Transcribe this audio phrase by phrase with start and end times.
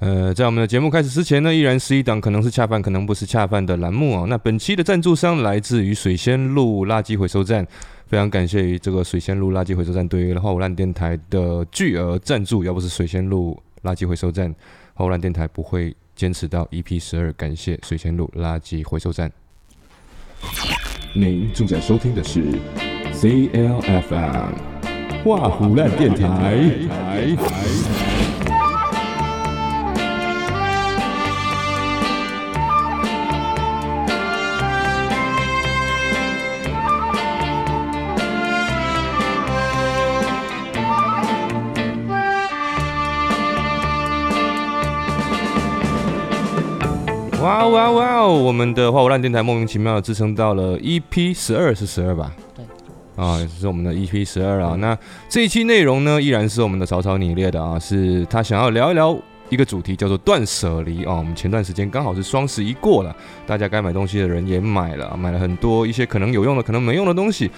[0.00, 4.26] 呃，在我们的节目开始之前呢，依然是一档可能是恰饭，可能不是恰饭的栏目哦。
[4.26, 7.66] 那本期的赞助商来自于水仙路垃圾回收站，
[8.06, 14.54] 非常感谢于这个水仙路垃圾回收站对于花无烂电台的巨额赞助，要不是水仙路垃圾回收站，
[14.94, 17.30] 花无烂电台不会坚持到 EP 十二。
[17.34, 19.30] 感谢水仙路垃圾回收站。
[21.14, 22.42] 您正在收听的是
[23.12, 24.54] CLFM
[25.22, 26.56] 画虎烂电台。
[47.40, 48.34] 哇哇哇哦！
[48.34, 52.30] 我们的花无烂电台莫名其妙的支撑到了 EP 十二，是十二吧？
[52.54, 52.62] 对。
[53.16, 54.76] 啊，也是我们的 EP 十二啊。
[54.78, 61.14] 那这一期内容呢，依然是我们的草草拟列的啊，是他想要聊一聊一个主题，叫做断舍离啊。
[61.14, 67.50] 我们前段时间刚好是双十一过了，大家该买东西的人也买了，买了很多一些可能有用的、可能没用的东西。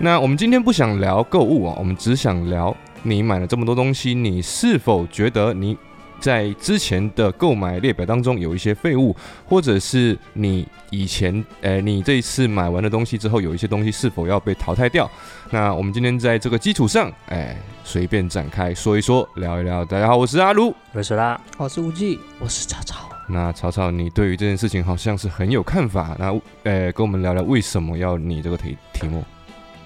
[0.00, 5.78] 那我们今天不想聊购物啊，我们只想聊你买了这么多东西，你是否觉得你？
[6.20, 9.14] 在之前的购买列表当中有一些废物，
[9.46, 15.10] 或者是你以前，呃，你这一次买完的东西之后，有一些东西是否要被淘汰掉？
[15.50, 19.84] 那我们今天在这个基础上，哎，随便展开说一说，聊一聊。
[19.84, 23.08] 大家好，我是阿卢，我是啦，我是无忌，我是草草。
[23.28, 29.22] 那草草，你对于这件事情好像是很有看法，那，呃，跟我们聊聊为什么要你这个题题目？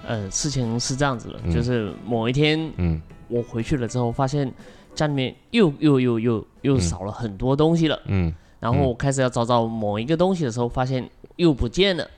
[0.06, 4.50] 呃，事情是这样子的，就是某一天，嗯，我回去了之后发现。
[4.94, 12.08] 家里面又又又又又少了很多东西了，嗯，然后我开始要找找某一个东西的时候，发现又不见了，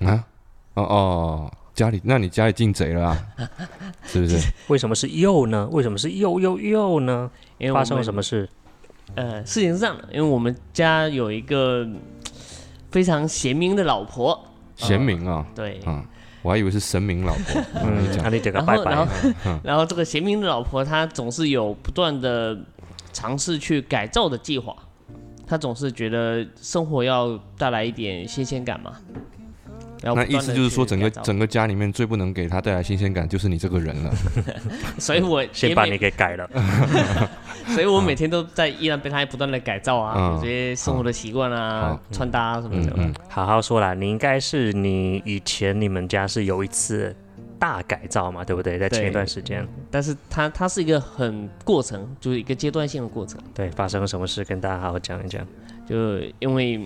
[0.00, 0.24] 啊，
[0.74, 3.26] 哦哦，家里，那你家里进贼了啊？
[4.04, 4.38] 是不是？
[4.68, 5.68] 为什么是又呢？
[5.72, 7.30] 为什么是又又又呢？
[7.58, 8.48] 因为发生了什么事？
[9.14, 11.88] 呃，事情是这样的，因为我们家有一个
[12.90, 14.38] 非常贤明的老婆，
[14.76, 16.04] 贤明啊，对，嗯。
[16.42, 17.62] 我还以为是神明老婆，
[18.22, 18.90] 那你这个拜拜。
[18.90, 19.12] 然后，
[19.62, 22.56] 然后 这个贤明的老婆，她总是有不断的
[23.12, 24.74] 尝试去改造的计划。
[25.46, 28.92] 她总是觉得生活要带来一点新鲜感嘛。
[30.02, 34.14] 那意思就是说，整个整个家里面最不能给他带来新鲜感，就是你这个人了。
[34.98, 36.48] 所以我 先把你给改了。
[37.74, 42.92] 所以我每天都在依然被他不断的改造啊，有些生活的习惯啊、穿搭什么的。
[42.96, 47.14] 嗯，好好说啦，你应该是你以前你们家是有一次
[47.58, 48.78] 大改造嘛，对不对？
[48.78, 49.66] 在前一段时间。
[49.90, 53.38] 但是它它是一个很过程，就是一个阶段性的过程。
[53.52, 55.46] 对，发生了什么事，跟大家好好讲一讲。
[55.86, 56.80] 就因为。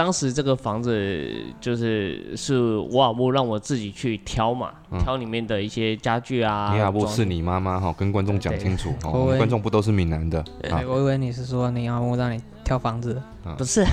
[0.00, 1.30] 当时这个房子
[1.60, 2.58] 就是是
[2.90, 4.70] 沃尔布让我自己去挑嘛，
[5.04, 6.72] 挑里面的一些家具啊。
[6.72, 10.42] 尼亚布是你妈妈哈，跟观众讲清楚哦，观众不都是闽南的？
[10.88, 13.20] 我以为你是说尼亚布让你挑房子，
[13.58, 13.84] 不是，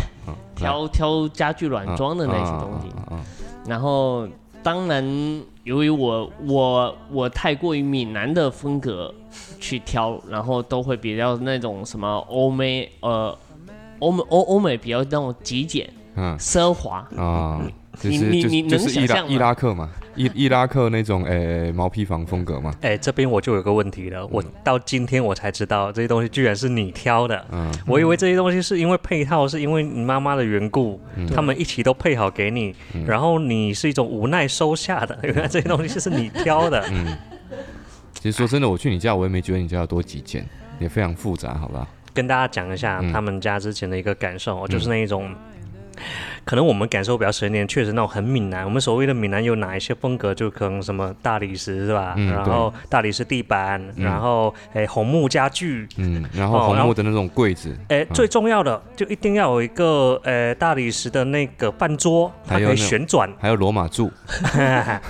[0.55, 2.87] 挑挑家具软装的那些东西。
[3.67, 4.25] 然后
[4.63, 5.03] 当然，
[5.65, 9.13] 由于我我我太过于闽南的风格
[9.59, 13.37] 去挑，然后都会比较那种什么欧美呃
[13.99, 15.89] 欧美欧欧美比较那种极简。
[16.19, 17.61] 嗯，奢华啊，
[18.01, 22.73] 你你你能想象伊拉克嘛，伊伊拉克那种诶毛坯房风格嘛。
[22.81, 27.45] 哎，这边我就有个问题了，我到今天我才知道这些东西居然是你挑的。
[27.51, 30.99] 嗯，我以为这些东西是因为配套，是因为你妈妈的缘故，
[31.35, 32.73] 他们一起都配好给你，
[33.05, 35.15] 然后你是一种无奈收下的。
[35.21, 36.83] 原来这些东西是你挑的。
[36.91, 37.15] 嗯，
[38.15, 40.43] 其实说真的，我去你家，我也没觉得你家有多极简，
[40.79, 41.87] 也非常复杂，好不好？
[42.17, 45.31] 跟大家讲一下他们家之前的一个感受，就是那一种。
[46.45, 48.63] 可能我们感受比较深一点，确实那种很闽南。
[48.63, 50.33] 我们所谓的闽南有哪一些风格？
[50.33, 52.15] 就可能什么大理石是吧？
[52.15, 57.75] 然后大理石地板，然后诶红木家具，嗯，然后红木的那种柜子。
[57.89, 64.09] 诶，最重要的就一定要有一个诶大理石的那个饭桌，它可以旋转，还有罗马柱，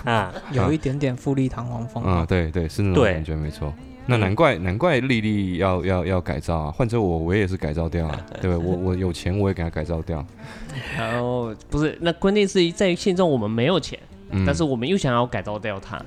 [0.06, 2.04] 啊，有一点点富丽堂皇风。
[2.04, 3.72] 啊，对对，是那种感觉，没错。
[4.08, 6.72] 那难怪难怪丽丽要要要改造啊！
[6.72, 8.66] 换成我，我也是改造掉啊， 对不对？
[8.66, 10.26] 我我有钱，我也给他改造掉。
[10.98, 14.00] 然后不是，那关键是在于现在我们没有钱，
[14.46, 16.02] 但是我们又想要改造掉它，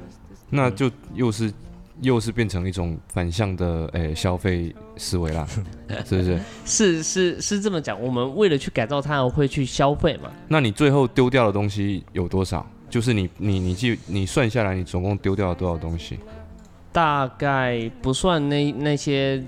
[0.48, 1.52] 那就又是
[2.00, 5.46] 又是变成一种反向的诶消费思维啦，
[6.06, 6.40] 是不是？
[6.64, 10.30] 是是是这么讲，我们为了去改造它会去消费嘛？
[10.48, 12.66] 那你最后丢掉的东西有多少？
[12.88, 16.18] 就是你你你记你算下来，你总共丢掉了多少东西？
[16.92, 19.42] 大概不算那那些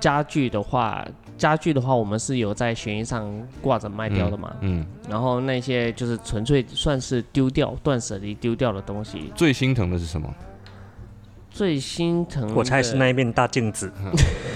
[0.00, 1.06] 家具的话，
[1.38, 4.52] 家具的话，我们是有在悬疑上挂着卖掉的嘛。
[4.60, 4.84] 嗯。
[5.08, 9.32] 然后那些就是纯粹算是丢掉、断舍离丢掉的东西。
[9.34, 10.32] 最心疼的是什么？
[11.50, 13.92] 最心疼，我猜是那一面大镜子。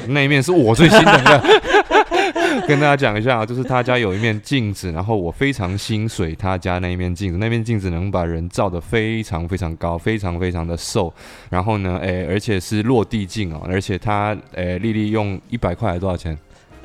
[0.09, 1.43] 那一面是我最心疼的。
[2.67, 11.13] 跟大家讲一下啊，就是他家有一面镜子，然后我非常心水他家那一面镜子，那面镜子能把人照得非常非常高，非常非常的瘦，
[11.51, 16.37] 然后呢，哎，而且是落地镜哦，而且他，哎，丽丽用一百块还多少钱？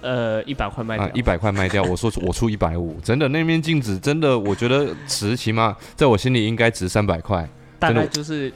[0.02, 1.84] 呃，一百块卖掉，一百块卖掉。
[1.84, 7.48] 我说我出一百五，真的那面镜子真的，我觉得值，起码在我心里应该值三百块。
[7.80, 8.52] 大概就是。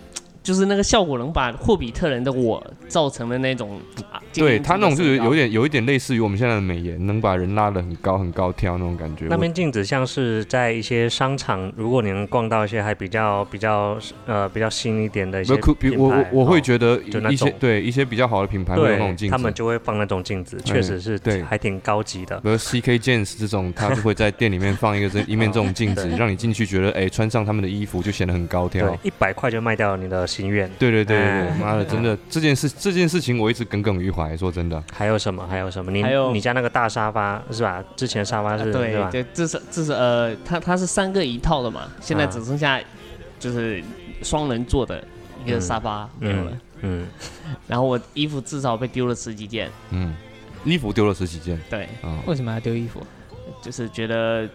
[0.46, 3.82] 就是那个效果能把霍比特人的我造成的那种，
[4.32, 9.26] 对他那种就是有点有一点类似于我们现在的美颜，能把人拉得很高很高挑那种感觉。
[9.28, 13.98] 那面镜子像是在一些商场，如果你能逛到一些还比较比较
[14.28, 17.02] 呃比较新一点的一些品牌，我我我会觉得
[17.32, 22.40] 一些对一些比较好的品牌会有那种镜子，他们就会放那种镜子，确实是对还挺高级的。
[22.42, 28.96] 比如 CK Jeans 这种， 他就会在店里面放一个这 一面这种镜子，让你进去觉得哎穿上他们的衣服就显得很高挑。
[29.02, 30.70] 一百块就卖掉你的心愿。
[30.78, 31.18] 对对对。
[31.18, 34.36] 对，妈的，真的这件事这件事情我一直耿耿于怀。
[34.36, 35.48] 说真的，还有什么？
[35.48, 35.92] 还有什么？
[35.92, 37.84] 你还有你家那个大沙发是吧？
[37.96, 42.82] 之前沙发是，对对，这是这是呃，它它是三个一套的嘛，现在只剩下
[43.40, 43.82] 就是
[44.22, 45.02] 双人坐的
[45.46, 46.52] 一个沙发没有了。
[46.82, 47.08] 嗯，
[47.68, 49.72] 然后我衣服至少被丢了十几件。
[49.92, 50.14] 嗯，
[50.66, 51.58] 衣服丢了十几件。
[51.70, 51.88] 对，
[52.26, 53.02] 为什么要丢衣服？
[53.62, 54.48] 就是觉得。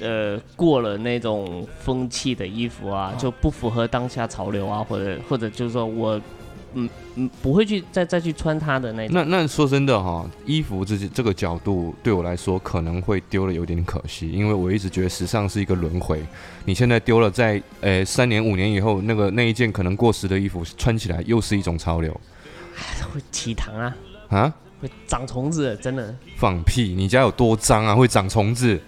[0.00, 6.20] 呃，过了那种风气的衣服啊，就不符合当下潮流啊，或者或者就是说我，
[6.74, 9.08] 嗯嗯，不会去再再去穿它的那。
[9.08, 16.22] 那那说真的哈，衣服这这个角度对我来说可能会丢了有点可惜，因为我一直觉得时尚是一个轮回。
[16.64, 22.12] 你现在丢了，在呃三年五年以后，那个那一件可能过时的衣服穿起来又是一种潮流。
[23.10, 23.96] 会起糖啊
[24.28, 24.54] 啊！
[24.82, 26.14] 会长虫子，真的。
[26.36, 26.92] 放屁！
[26.94, 27.94] 你家有多脏啊？
[27.94, 28.78] 会长虫子？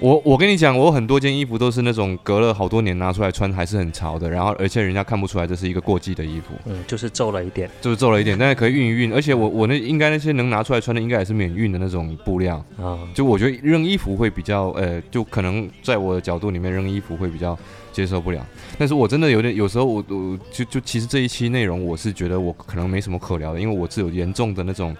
[0.00, 6.54] 我我跟你讲，我很多件衣服都是那种隔了好多年拿出来穿还是很潮的，然后而且人家看不出来这是一个过季的衣服。
[6.66, 9.14] 嗯，就是皱了一点，就是皱了一点，但是可以熨一熨。
[9.14, 12.98] 而且我我那应该那些能拿出来穿的，应该也是免熨的那种布料啊。
[13.14, 17.56] 就我觉得扔衣服会比较呃，就可能在我的角度里面扔衣服会比较
[17.92, 18.44] 接受不了。
[18.76, 24.94] 但是我真的有点有时候我我就就其实这一期内容我是觉得我可能没什么可聊的，因为我是有严重的那种。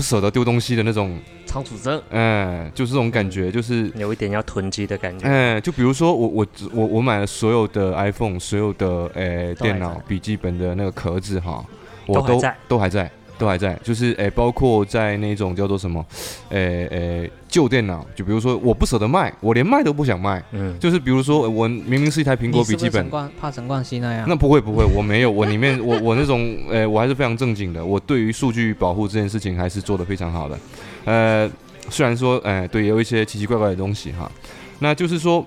[0.00, 1.18] 不舍得丢东西的那种。
[1.44, 11.62] 仓储症，哎，就是这种感觉，就是有一点要囤积的感觉，哎，就比如说我我我我买了所有的 iPhone，所有的诶电脑笔记本的那个壳子哈，
[12.06, 13.10] 我都都还在。
[13.36, 16.04] 都还在，就是诶，包括在那种叫做什么，
[16.50, 23.10] 诶诶旧电脑，就比如说我不舍得卖，我连卖都不想卖，嗯，就是比如说我明明是一台苹果笔记本，
[23.40, 30.58] 怕陈冠希那样，那不会不会，我没有，我里面 我我那种呃，我还是非常正经的，我对于数据保护这件事情还是做的非常好的，
[31.04, 31.50] 呃，
[31.88, 34.30] 虽然说哎对，有一些奇奇怪怪的东西哈，
[34.78, 35.44] 那就是说。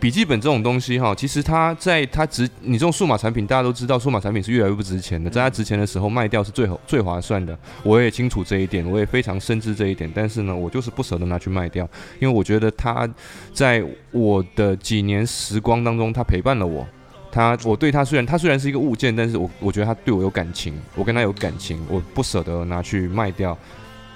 [0.00, 7.58] 笔记本这种东西哈，其实它在它值，你这种数码产品，大家都知道，数码产品是越来越不值钱的，在它值钱的时候卖掉是最最划算的。
[7.82, 10.08] 我也清楚这一点，我也非常深知这一点。
[10.14, 11.88] 但是呢，我就是不舍得拿去卖掉，
[12.20, 13.08] 因为我觉得它
[13.52, 16.86] 在我的几年时光当中，它陪伴了我。
[17.32, 23.58] 它，我对它虽然它虽然是一个物件，但是我我觉得它对我有感情，我跟它有感情，我不舍得拿去卖掉。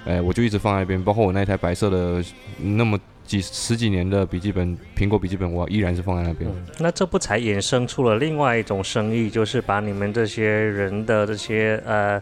[0.05, 2.23] 哎，我就一直放在那边，包括我那台白色的
[2.57, 2.97] 那么。
[3.33, 6.47] 几十几年的笔记本，苹果笔记本，我依然是放在那边。
[6.77, 12.21] 那这不才衍生出了另外一种生意，就是把你们这些人的这些呃。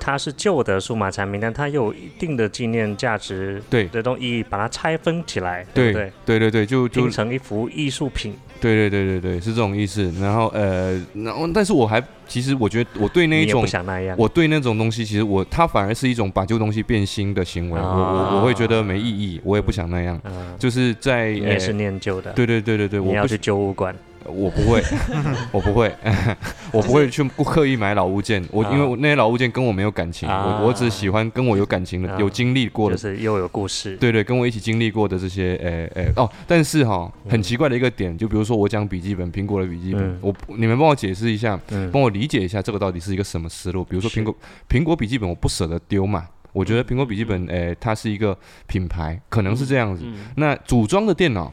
[0.00, 10.12] 它是旧的数码产品，但它有一定的纪念价值，对这种意义，把它拆分起来，对对对对对，就拼成一幅艺术品，对对对对对，是这种意思。
[10.20, 20.20] 然后呃，然后但是我还其实我觉得我对那一种，不想那样，我对那种东西，其实我它反而是一种把旧东西变新的行为，我我我会觉得没意义，我也不想那样，
[20.58, 23.94] 就是在也是念旧的，对对对对对，我要去旧物馆。
[24.30, 24.82] 我不会，
[25.52, 25.92] 我不会，
[26.72, 28.44] 我不会去刻意买老物件。
[28.50, 33.96] 我因为那些老物件跟我没有感情，我我只喜欢跟我有感情的、有经历过的，是又有故事。
[33.96, 36.30] 对对，跟我一起经历过的这些，诶诶哦。
[36.46, 41.58] 但是哈，很奇怪的一个点，就比如说我讲笔记本，苹果的笔记本，我你们帮我解释一下，
[41.92, 43.82] 帮我理解一下这个到底是一个什么思路。
[43.84, 44.34] 比如说苹果
[44.68, 50.04] 苹果笔记本，我不舍得丢嘛，我觉得苹果笔记本，诶，它是一个品牌，可能是这样子。
[50.36, 51.52] 那组装的电脑，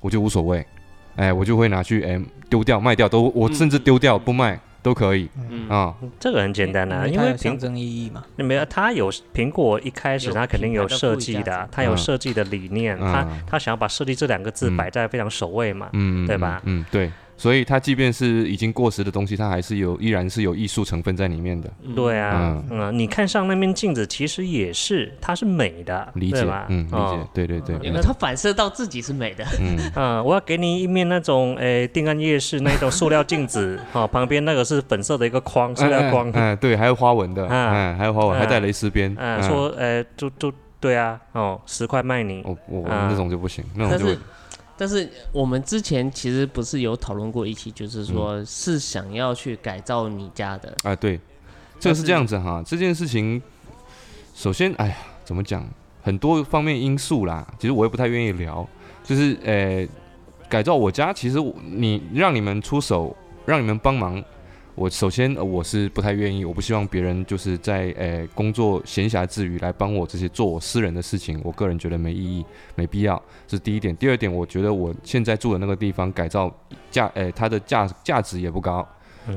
[0.00, 0.64] 我就无所谓。
[1.16, 5.28] 哎，我就会拿去哎丢掉卖掉都，我甚至丢掉不卖都可以
[5.68, 5.94] 啊。
[6.18, 8.24] 这个很简单啊，因为象征意义嘛。
[8.36, 15.88] 没有，它有苹果一开始它肯定有设计的，它有设计的理念，它它想要把设计这两个字摆在非常首位嘛，
[16.26, 16.60] 对吧？
[16.64, 17.10] 嗯，对。
[17.40, 21.70] 所以它即便是已经过时的东西，它还是有依然是有艺术成分在里面的。
[21.96, 26.66] 对啊，嗯，你看上那面镜子，其实也是它是美的，理解吧？
[26.68, 27.26] 嗯，理解。
[27.32, 29.42] 对对对，因为它反射到自己是美的。
[29.58, 36.30] 嗯啊， 我要给你一面那种诶，定安夜市那种塑料镜子，好， 旁边那个是粉色的一个框，塑料框。
[36.34, 39.16] 嗯，对，还有花纹的，嗯，还有花纹，还带蕾丝边。
[39.18, 40.52] 嗯，说诶，就就。
[40.82, 42.42] 对啊，哦，十块卖你。
[42.42, 44.18] 我我那种就不行，那种就。
[44.80, 50.74] 但是我们之前其实不是有讨论过一起，就是说是想要去改造你家的。
[50.84, 51.20] 啊，对，
[51.78, 52.62] 这个是这样子哈。
[52.66, 53.42] 这件事情，
[54.34, 55.68] 首先，哎呀，怎么讲？
[56.00, 58.66] 很多方面因素啦，其实我也不太愿意聊。
[59.04, 59.86] 就是，呃，
[60.48, 64.24] 改造我家，其实你让你们出手，让你们帮忙。
[64.80, 72.42] 我首先我是不太愿意，我不希望别人就是在诶工作闲暇之余来帮我这些做我私人的事情，我个人觉得没意义、
[72.76, 73.94] 没必要，这是第一点。
[73.94, 76.50] 第二点，我觉得我现在住的那个地方改造
[76.90, 78.88] 价诶它的价价值也不高。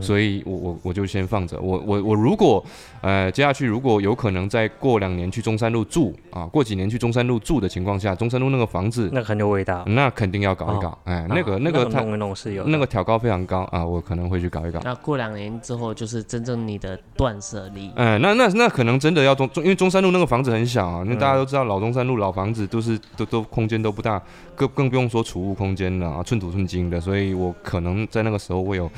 [0.01, 1.59] 所以，我我我就先放着。
[1.59, 2.63] 我我我如果，
[3.01, 10.97] 呃，接下去如果有可能再过两年去中山路住啊，过几年去中山路住的情况下，中山路那个房子那很有味道，那肯定要搞一搞。
[11.03, 14.79] 哎，那个那个弄一弄是有那个挑高非常高啊，我可能会去搞一搞。
[14.83, 17.91] 那过两年之后就是真正你的断舍离。
[17.95, 24.21] 哎，那那那可能真的要中中，因为中山路那个房子很小啊，那大家都知道老中山路老房子都是都都空间都不大，
[24.55, 28.89] 更更不用说储物空间了啊，寸土寸金的，所以我可能在那个时候会有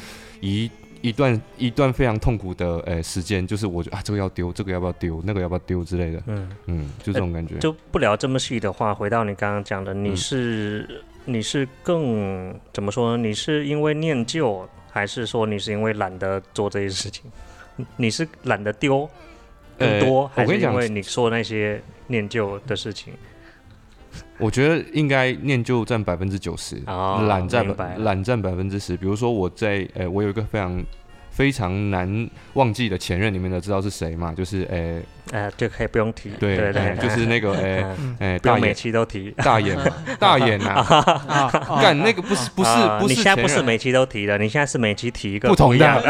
[0.41, 0.69] 一。
[1.05, 6.24] 一段一段非常痛苦的诶时间，就是我觉得啊，这个要丢，这个要不要丢，那个要不要丢之类的。
[6.25, 7.59] 嗯嗯，就这种感觉。
[7.59, 13.24] 就不聊这么细的话，回到你刚刚讲的，你是你是更怎么说呢？
[13.27, 17.31] 你是因为念旧，还是说你是因为懒得做这些事情？
[17.97, 19.07] 你是懒得丢
[19.77, 23.13] 更多，还是因为你说那些念旧的事情？
[24.38, 27.65] 我觉得应该念旧占百分之九十，懒占
[28.00, 28.98] 懒占百分之十。
[28.98, 30.84] 比如说我在，呃，我有一个非常
[31.30, 34.34] 非常难忘记的前任，你们都知道是谁嘛？
[34.34, 35.01] 就是，呃，
[35.32, 39.77] 呃，就可以不用提，对对对，就是那个，呃，呃，大每期都提，大眼，
[40.20, 40.84] 大眼 呐，
[41.82, 46.10] 干那个不是不是不是，你现在不是每期都提的，你现在是每期提一个不同样的。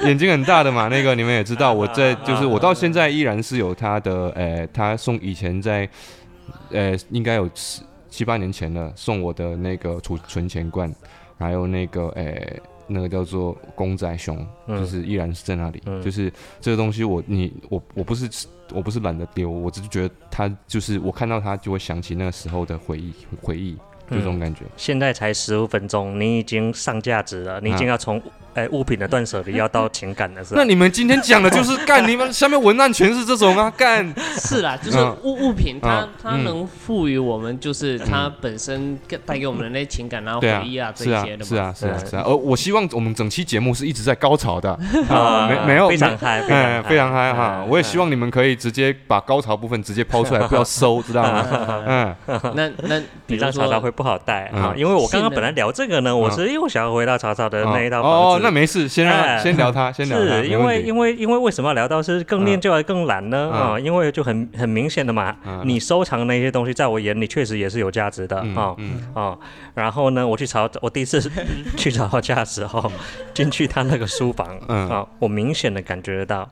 [0.04, 5.88] 眼睛很大的嘛，那个你们也知道，我在就是我到现在依然是有他的，呃，他送以前在。
[6.72, 10.92] 呃，应该有七七八年前了，送我的那个储存钱罐，
[11.38, 15.82] 还有那个呃，那个叫做公仔熊，就是依然是在那里。
[16.02, 18.28] 就是这个东西，我你我我不是
[18.72, 23.74] 我不是懒得丢，我只是觉得它就是我看到它就会想起那个时候的回忆回忆，
[24.10, 24.62] 就这种感觉。
[24.76, 28.20] 现在才十五分钟，你已经上价值了，你已经要从。
[28.54, 30.60] 哎，物品的断舍离要到情感的是吧？
[30.60, 34.12] 那你们今天讲的就是干，你们下面文案全是这种啊， 干。
[34.38, 41.44] 是啦，就是物物品，它它能赋予我们，就是它本身带给我们的那些情感啊、回忆啊这些的。
[41.44, 42.22] 是啊，是啊，是啊。
[42.26, 44.70] 而我希望我们整期节目是一直在高潮的
[45.08, 46.42] 啊， 没没有非常嗨，
[46.88, 47.64] 非常嗨哈。
[47.68, 51.46] 我也希望你们可以直接把高潮部分直接抛出来，不要收，知道吗？
[51.86, 52.14] 嗯。
[52.54, 58.41] 那那你让曹操会不好带啊，因为我刚刚本来聊这个呢，我是又想要回到曹操的那一套房子。
[58.42, 60.24] 那没事，先让先聊他，先聊他。
[60.42, 63.50] 是因为因为因为为什么要聊到是更念旧还更懒呢？
[63.50, 65.34] 啊，因为就很很明显的嘛，
[65.64, 68.76] 你收藏那些东西，在我眼里确实也是有价值的啊
[69.14, 69.38] 啊。
[69.74, 71.20] 然后呢，我去找我第一次
[71.76, 72.90] 去找他家的时候，
[73.32, 76.50] 进去他那个书房啊，我明显的感觉得到。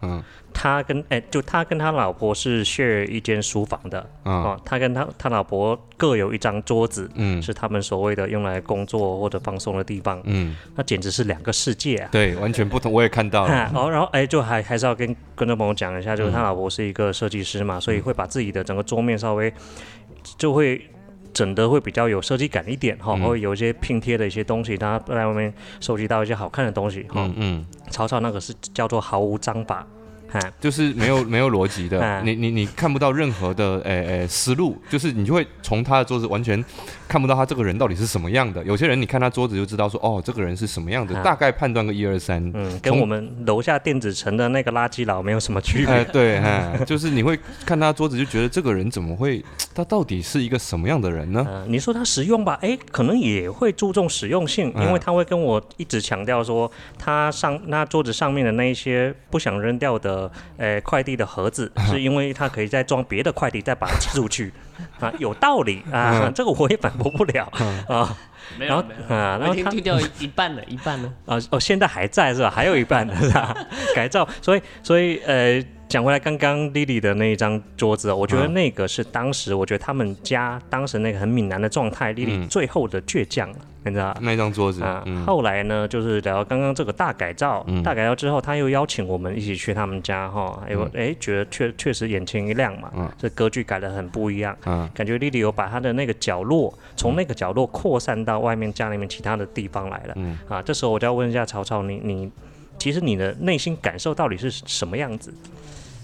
[0.63, 4.07] 他跟哎，就他跟他老婆是 share 一间书房的。
[4.25, 13.71] 啊，他跟他他老婆各有一张桌子，嗯，是他们所谓的用来工作或者放松的地方，嗯，那简直是两个世界啊，对，完全不同，我也看到了。
[13.75, 19.51] 哦，然后哎，就还还是要跟观众朋友讲一下，就是他老婆是一个设计师嘛，所以会把自己的整个桌面稍微
[20.37, 20.79] 就会
[21.33, 25.51] 整的会比较有设计感一点哈，会有一些拼贴的一些东西，他在外面
[25.81, 29.87] 收集到一些好看的东西哈，嗯，曹操那个是叫做毫无章法。
[30.61, 36.63] 就是没有没有逻辑的，你你你看不到任何的诶诶思路，就是你就会从他的桌子完全
[37.09, 38.63] 看不到他这个人到底是什么样的。
[38.65, 42.41] 有些人你看他桌子就知道说，哦，这个人是什么样的，大概判断个一二三。
[42.55, 46.05] 嗯，跟我们楼下电子城的那个垃圾佬没有什么区别。
[46.07, 46.41] 对，
[46.85, 49.43] 就是你会看他桌子就觉得这个人怎么会，
[49.75, 51.65] 他到底是一个什么样的人呢？
[51.67, 60.20] 你说他实用吧，哎，可能也会注重实用性，因为他会跟我一直强调说，他上那桌子上面的那一些不想扔掉的。
[60.57, 64.53] 呃，快递的盒子是因为它可以再装别的快递，再把它寄出去
[64.99, 67.45] 啊，有道理啊， 这个我也反驳不了
[67.87, 68.17] 啊。
[68.59, 71.13] 然后啊，然后听听掉一半了，一半呢？
[71.27, 72.51] 啊 哦，现在还在是吧？
[72.51, 73.55] 还有一半是吧？
[73.95, 75.65] 改造，所以所以呃。
[75.91, 83.53] 讲回来，刚刚丽丽的那一张桌子，我觉得那个是当时，我觉得他们家当时那个很闽南的状态，丽丽最后的倔强，
[83.85, 94.57] 你知道那张桌子啊，后来呢，就是聊刚刚这个大改造，大改造之后，他又邀请我们一起去他们家哈，哎，哎，觉得确确实眼前一亮嘛，这格局改的很不一样，
[94.95, 100.17] 感觉丽丽有把她的那个角落，从那个角落扩散到外面家里面其他的地方来了，
[100.49, 102.31] 啊，这时候我就要问一下曹操，你你
[102.79, 105.35] 其实你的内心感受到底是什么样子？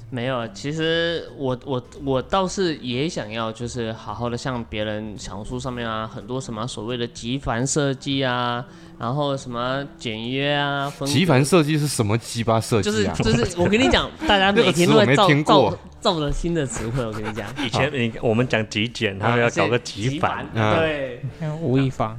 [0.08, 8.64] 没有，其实我我我倒是也想要，就是好好的像别人小红书上面啊，很多什么所谓的极繁设计啊，
[8.98, 13.12] 然后什么简约啊，极繁设计是什么鸡巴设计啊？
[13.18, 17.04] 就是就是我跟你讲，大家每天 都在造造造着新的词汇。
[17.04, 21.20] 我跟你讲，以 前你我们讲极简，他们要搞个极繁，对，
[21.60, 22.16] 吴亦凡，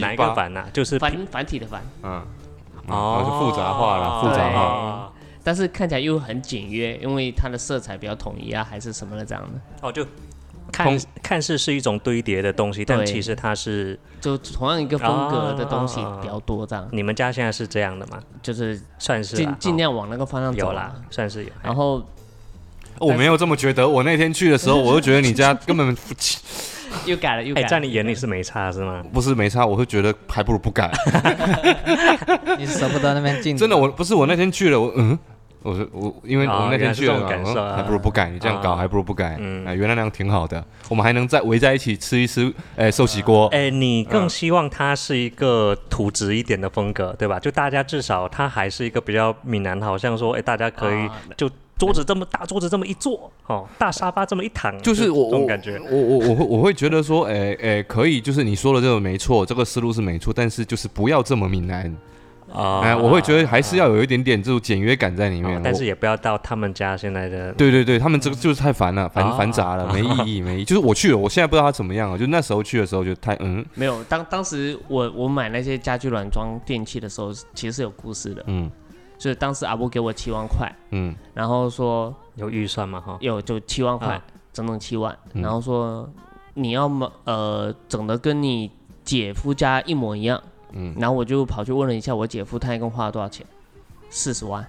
[0.00, 0.64] 哪一个繁呐？
[0.72, 2.22] 就是繁繁体的繁，嗯，
[2.88, 5.12] 哦，就复杂化了，复杂化。
[5.50, 9.60] 但是看起来又很简约，因为它的色彩比较统一啊，还是什么的这样的。
[9.80, 10.06] 哦，就
[10.70, 16.88] 看看似是一种堆叠的东西，但其实它是就同样一个风格的东西比较多这样。
[16.92, 18.22] 你们家现在是这样的吗？
[18.40, 21.50] 就是算是尽尽量往那个方向走啦，算是有。
[21.64, 22.00] 然后
[23.00, 25.96] 我没有这么觉得，我那天去的时候，我就觉得你家根本。
[27.06, 29.00] 又改了又改，在你眼里是没差是吗？
[29.12, 30.90] 不是没差，我会觉得还不如不改。
[32.58, 33.56] 你舍不得那边进？
[33.56, 35.16] 真的，我不是我那天去了，我嗯，
[35.62, 38.30] 我说我因为我那天去了，还不如不改。
[38.30, 39.36] 你这样搞还不如不改。
[39.38, 43.46] 嗯，原来那样挺好的，我们还能再围在一起吃一吃，哎，寿喜锅。
[43.48, 47.38] 哎，你更希望它是一个土直一点的风格，对吧？
[47.38, 51.50] 就大家至少它还是一个比较闽南，好像说，哎，大家可以就。
[51.78, 55.80] 桌子这么大，桌子这么一坐，哦，大沙发这么一躺，就是我这种感觉。
[55.90, 61.90] 我我我会我会觉得说，哎哎，可以，就是你说的这个没错，这个思路是没错，但是就是不要这么闽南
[62.52, 62.80] 啊。
[62.80, 67.52] 哎，我会觉得还是要有一点点这种简约感在里面，但是也不要到他们家现在的。
[67.52, 70.64] 对对对，他们这个就是太烦了，繁繁杂了，没意义， 没意义。
[70.64, 72.18] 就是我去了，我现在不知道他怎么样了。
[72.18, 74.02] 就那时候去的时候，就太嗯，没有。
[74.04, 78.70] 当当时我我买那些家具软装电器的时候，其实是有故事的，嗯。
[79.18, 82.98] 就是当时阿波给我七万块，嗯，然后说有预算嘛？
[82.98, 84.18] 哈，有就七万块，
[84.50, 86.08] 整整七万，然后说
[86.54, 88.70] 你要么呃整的跟你
[89.04, 90.42] 姐夫家一模一样，
[90.72, 93.46] 嗯，然后我就跑去问了一下我姐夫，他一共花了多少钱？
[94.08, 94.66] 四十万。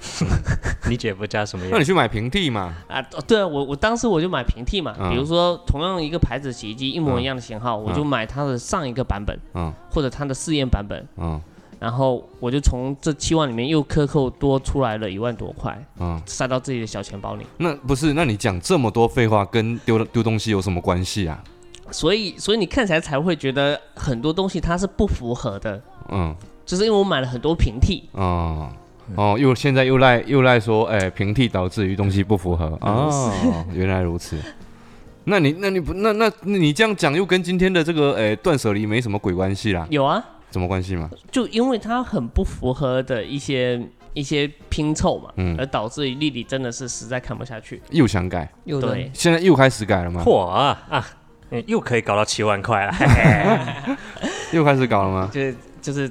[0.88, 1.72] 你姐夫家什么样？
[1.72, 2.74] 那你去买平替嘛？
[2.88, 11.40] 啊，对啊，我我当时我就买平替嘛，比如说同样一个牌子洗衣机，一模一样的型号，我就买它的上一个版本，嗯，或者它的试验版本，嗯。
[11.78, 17.46] 然后我就从这七万里面又克扣多出来了一万多块，嗯，塞到自己的小钱包里。
[17.56, 18.12] 那不是？
[18.12, 21.42] 那你讲这么多废话，跟丢丢东西有什么关系啊？
[21.90, 28.70] 所以，所以你看起来才会觉得很多东西它是不符合的，嗯，就是因为我买了很多平替，哦，
[29.16, 33.32] 哦，又现在又赖又赖说，哎，平替导致于东西不符合， 哦，
[33.72, 34.38] 原来如此。
[35.24, 39.86] 那你那你不那那你这样讲又跟今天的这个哎断舍离没什么鬼关系啦？
[39.90, 40.24] 有啊。
[40.50, 41.08] 什么关系吗？
[41.30, 43.80] 就因为它很不符合的一些
[44.14, 50.24] 一些拼凑嘛，嗯，而导致于丽丽真的是实在看不下去，又想改，又对，现在又开始改了吗？
[50.26, 51.06] 嚯啊啊，
[51.66, 53.96] 又可以搞到七万块了，
[54.52, 55.30] 又开始搞了吗？
[55.32, 56.10] 就是就是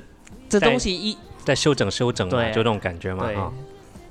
[0.49, 3.52] 这东西一在修整修整，对，就那种感觉嘛，啊，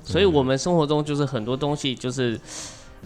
[0.03, 2.39] 所以我们生活中就是很多东西就是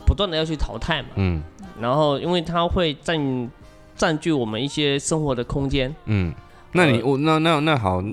[0.06, 1.44] 不断的要去淘汰嘛，嗯，
[1.80, 3.52] 然后因为它会占
[3.96, 6.34] 占据我们一些生活的空间，嗯。
[6.76, 8.04] 那你我那那那好，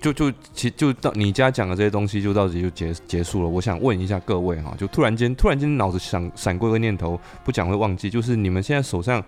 [0.00, 3.48] 就就其就到你家讲的这些东西就到这就结结束了。
[3.48, 9.22] 我想问一下各位哈，就突然间突然间脑子想闪过一个念头，不讲会忘记，就是你们现在手上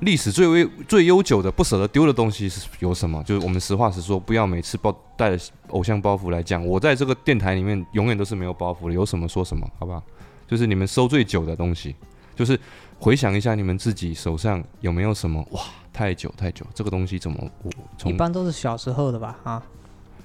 [0.00, 3.22] 历史最为最悠久的不舍得丢的东西是有什么？
[3.24, 6.66] 就是我们实话实说，不要每次包带着偶像包袱来讲。
[6.66, 10.02] 我在这个电台里面永远都是没有包袱的，有什么说什么，好不好？
[10.48, 11.94] 就是你们收最久的东西，
[12.34, 12.58] 就是
[12.98, 15.60] 回想一下你们自己手上有没有什么哇。
[15.92, 17.38] 太久太久，这个东西怎么？
[18.06, 19.38] 一般都是小时候的吧？
[19.44, 19.62] 啊，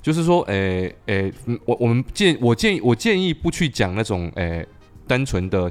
[0.01, 1.33] 就是说，诶诶，
[1.65, 4.65] 我我们建我建议我建议不去讲那种诶
[5.05, 5.69] 单纯的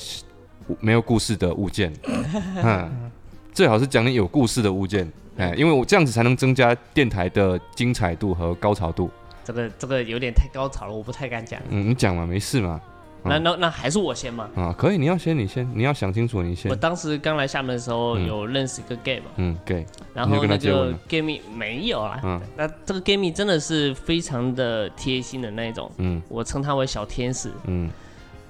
[0.80, 1.92] 没有故事的物件，
[2.62, 3.11] 嗯，
[3.52, 9.11] 最好是讲点有故事的物件，哎，因为我这样子才能增加电台的精彩度和高潮度。
[9.44, 11.61] 这个这个有点太高潮了，我不太敢讲。
[11.70, 12.80] 嗯，你讲嘛，没事嘛。
[13.22, 14.48] 那那那还是我先嘛？
[14.55, 16.70] 啊，可以，你要先，你先，你要想清楚，你先。
[16.70, 19.26] 我当时刚来厦门的时候，有认识一个 gay 嘛？
[19.37, 19.85] 嗯，gay。
[20.14, 22.20] 然后那个 gay 蜜没有啊？
[22.22, 22.40] 嗯。
[22.57, 25.90] 那这个 gay 蜜真的是非常的贴心的那种。
[25.98, 26.22] 嗯。
[26.29, 27.50] 我称他为小天使。
[27.66, 27.90] 嗯。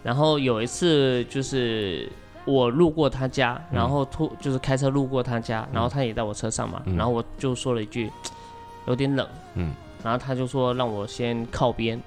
[0.02, 2.06] 然后有一次就是
[2.44, 8.10] 我路过他家，然后突就是开车路过他家，然后他也在我车上嘛，然后我就说了一句
[8.86, 9.26] 有点冷。
[9.54, 9.74] 嗯。
[10.04, 11.98] 然后他就说让我先靠边。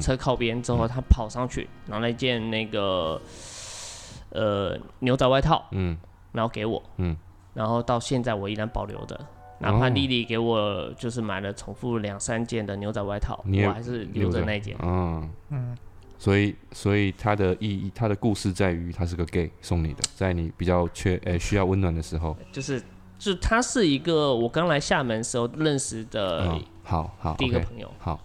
[0.00, 3.20] 车靠边之后，他跑上去拿了一件那个
[4.30, 5.96] 呃牛仔外套，嗯，
[6.32, 7.16] 然后给我，嗯，
[7.52, 9.18] 然后到现在我依然保留的，
[9.58, 15.76] 哪怕丽丽给我就是买了重复两三件的牛仔外套，我还是留着那件，嗯嗯，
[16.18, 22.82] 所以所以他的意义，他的故事在于他是个 gay 送你的，在你比较缺诶需要温暖的时候，就是
[23.18, 28.18] 就他是一个我刚来厦门时候认识的，好好第一个朋友，好。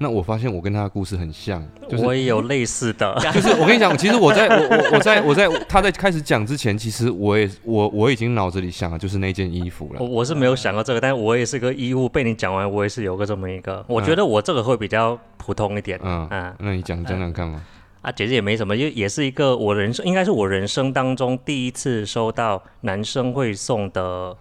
[0.00, 1.60] 那我发现我跟他的故事很像，
[1.98, 10.00] 我也有类似的， 就是我跟你讲，其实我在我我我在我在他在开始讲之前，其实我也我我已经脑子里想的就是那件衣服了。
[10.00, 15.98] 我我是没有想到这个，但是我也是个衣物，被你讲完，我也是有个这么一个，我觉得我这个会比较普通一点。
[16.02, 17.60] 嗯嗯，那你讲讲讲看嘛。
[18.00, 24.36] 啊，姐姐也没什么，因为也是一个我人生应该是我人生当中第一次收到男生会送的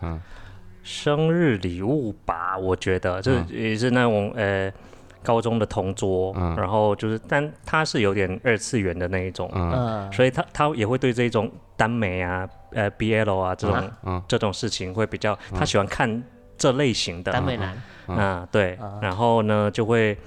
[0.84, 4.72] 生日礼物吧，我觉得就是也是那种呃。
[5.24, 16.24] 高中的同桌，然后就是，但他是有点二次元的那一种，嗯，所以他他也会对这种耽美啊，呃，BL 啊这种这种事情会比较，他喜欢看
[16.58, 17.32] 这类型的。
[17.32, 20.18] 耽美男，啊，对，然后呢就会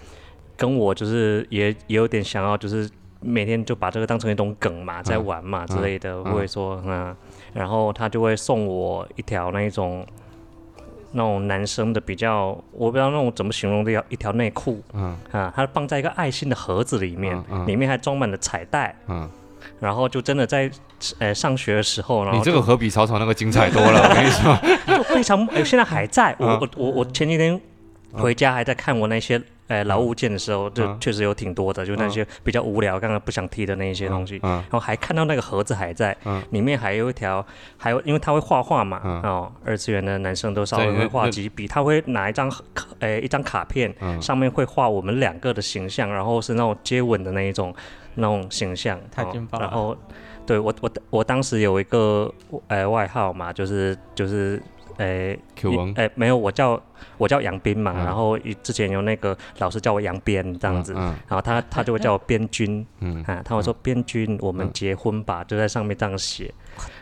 [0.57, 2.89] 跟我就是也也有点想要，就是
[3.21, 7.17] 每天就把这个当成一种梗嘛，在玩嘛之类的，会说嗯，
[7.55, 10.07] 然后他就会送我一条那一种。
[11.13, 15.17] 那种男生的比较，我不知道那种怎么形容的，一条内裤，嗯。
[15.33, 19.29] 啊，它放在一个爱心的盒子里面，里面还装满了彩带，嗯，
[19.81, 20.71] 然后就真的在
[21.19, 24.57] 呃上学的时候，你这个可比草草那个精彩多了，我跟你说，
[24.97, 27.61] 就非常，现在还在，我我我我前几天
[28.13, 29.41] 回家还在看我那些。
[29.71, 34.41] 哎，老物件的时候，就确实有挺多的，就那些比较无聊、刚刚不想提的那一些东西。
[34.43, 36.17] 然后还看到那个盒子还在，
[36.51, 37.45] 里面还有一条，
[37.79, 47.73] 还有因为他会画画嘛，哦，二次元的男生都稍微会画几笔，他会拿一张卡，哎，一张卡片，上面会画我们两个的形象，然后是那种接吻的那一种
[48.17, 48.99] 那种形象。
[49.13, 49.67] 太劲爆了！
[49.67, 49.97] 然后，
[50.45, 52.29] 对我我我当时有一个
[52.67, 54.61] 呃外号嘛，就是就是。
[55.01, 56.81] 诶，Q 王，诶，没有，我叫
[57.17, 60.93] 我叫杨斌嘛，然后之前有那个老师叫我杨边这样子，
[61.27, 66.53] 然后他他就会叫我边军，嗯，啊，他会说边军，我们结婚吧，就在上面这样写。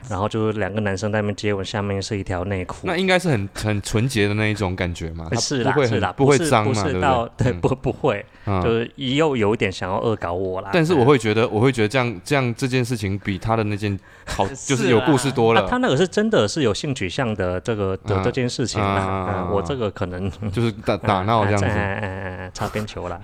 [0.09, 2.79] 然后就是两个男生在那边接吻，下面是一条内裤。
[2.87, 5.29] 那应该是很 很纯洁的那一种感觉嘛？
[5.39, 6.83] 是啦，是啦，不会脏嘛？
[6.85, 7.31] 对不对？
[7.37, 10.71] 对，不 不会，就是又有一点想要恶搞我啦。
[10.73, 15.69] 但是我会觉得，我会觉得这样这样这件事情比他的那件好， 就是有故事多了。
[15.69, 19.49] 他那个是真的是有性取向的这个的这件事情啊。
[19.53, 23.21] 我这个可能就是打打闹这样子，擦边球了。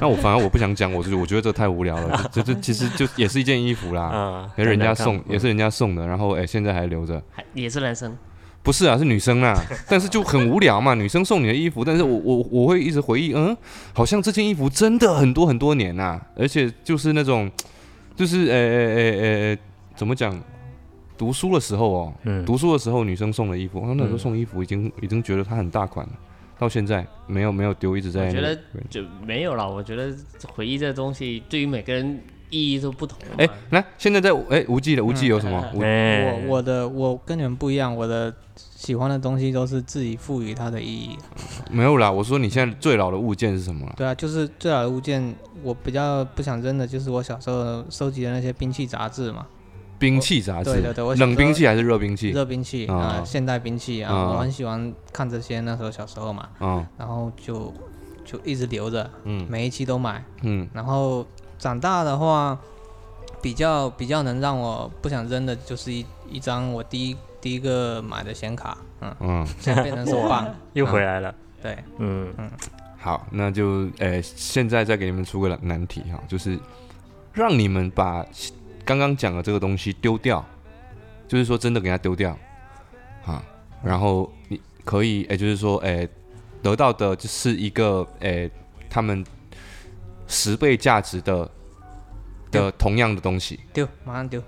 [0.00, 2.28] 那我反而我不想讲，我是我觉得这太无聊了。
[2.30, 5.94] 就就其实就也是一件衣服啦，给人家送，也是人家送。
[5.94, 8.16] 的，然后哎，现在还留着，还也是男生，
[8.62, 9.54] 不是啊，是女生啊，
[9.88, 13.56] 但是就很无聊嘛，女生送你的衣服，但是我我我会一直回忆，嗯，
[13.94, 17.50] 好像这件衣服真的很多很多年呐，而且就是那种，
[18.14, 19.20] 就是诶诶诶
[19.54, 19.58] 诶，
[19.96, 20.38] 怎么讲？
[21.16, 26.12] 读书的时候哦，嗯，读书的时候女生送的衣服，那时候送衣服已经已经觉得它很大款了，
[26.58, 28.26] 到现在没有没有丢，一直在。
[28.26, 28.56] 我觉得
[28.88, 30.14] 就没有了，我觉得
[30.54, 32.20] 回忆这东西对于每个人。
[32.50, 33.18] 意义都不同。
[33.36, 35.64] 哎，来，现在在哎无忌的无忌有什么？
[35.74, 41.16] 我我的我跟你们不一样，我的喜欢的东西都是自己赋予它的意义。
[41.70, 43.86] 没有啦，我说你现在最老的物件是什么？
[43.96, 49.46] 对啊，就是最老的物件，我比较不想扔的，就是我小时候收集的那些兵器杂志嘛。
[49.98, 50.72] 兵器杂志？
[50.72, 52.30] 对对对，冷兵器还是热兵器？
[52.30, 55.60] 热兵器啊，现代兵器啊，我很喜欢看这些。
[55.60, 57.74] 那时候小时候嘛，嗯，然后就
[58.24, 61.26] 就一直留着，嗯，每一期都买，嗯，然后。
[61.58, 62.58] 长大的话，
[63.42, 72.32] 比较比较能让我不想扔的，就是一一张我第一第一个买的显卡，嗯嗯，现在变成手办，又回来了，对，嗯。
[72.38, 72.50] 嗯，
[72.96, 76.58] 好，那就诶，现在再给你们出个难题哈，就是
[77.32, 78.24] 让你们把
[78.84, 80.44] 刚刚讲的这个东西丢掉，
[81.26, 82.36] 就是说真的给它丢掉，
[83.24, 83.42] 啊，
[83.82, 86.08] 然后你可以诶，就是说诶，
[86.62, 88.50] 得到的就是一个诶，
[88.88, 89.24] 他们。
[90.28, 91.50] 十倍价值的
[92.52, 94.40] 的同样的东西丢，马上丢。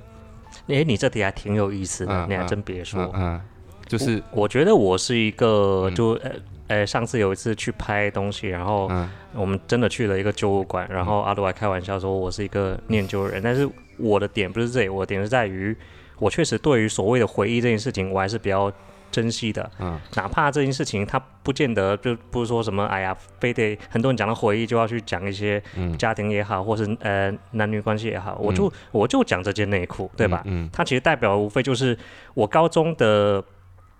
[0.68, 3.10] 哎，你这题还挺有意思的，你还真别说。
[3.14, 3.40] 嗯，
[3.86, 6.30] 就是我觉得我是一个，就呃
[6.68, 8.88] 呃，上次有一次去拍东西，然后
[9.34, 15.76] 我们真的去了一个旧物馆，然后阿杜还开玩笑说我是一个念旧人，但是我的点不是这里，我的点是在于，
[16.18, 18.72] 我确实对于所谓的回忆这件事情，我还是比较。
[19.10, 25.62] 珍惜的，嗯，哪怕这件事情，他不见得就不是说什么，哎呀，非得很多人讲到回忆就要去讲一些
[25.98, 30.42] 家庭也好，或是呃男女关系也好，我就我就讲这件内裤，对吧？
[30.44, 31.96] 嗯，它其实代表无非就是
[32.34, 33.42] 我高中的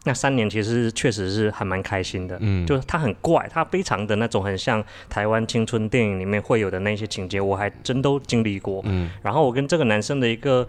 [0.05, 10.67] 那三年，其实确实是还蛮开心的，嗯，就是它很怪，它非常的那种很像台湾青春电影里面会有的那些情节，我还真都经历过，嗯，然后我跟这个男生的一个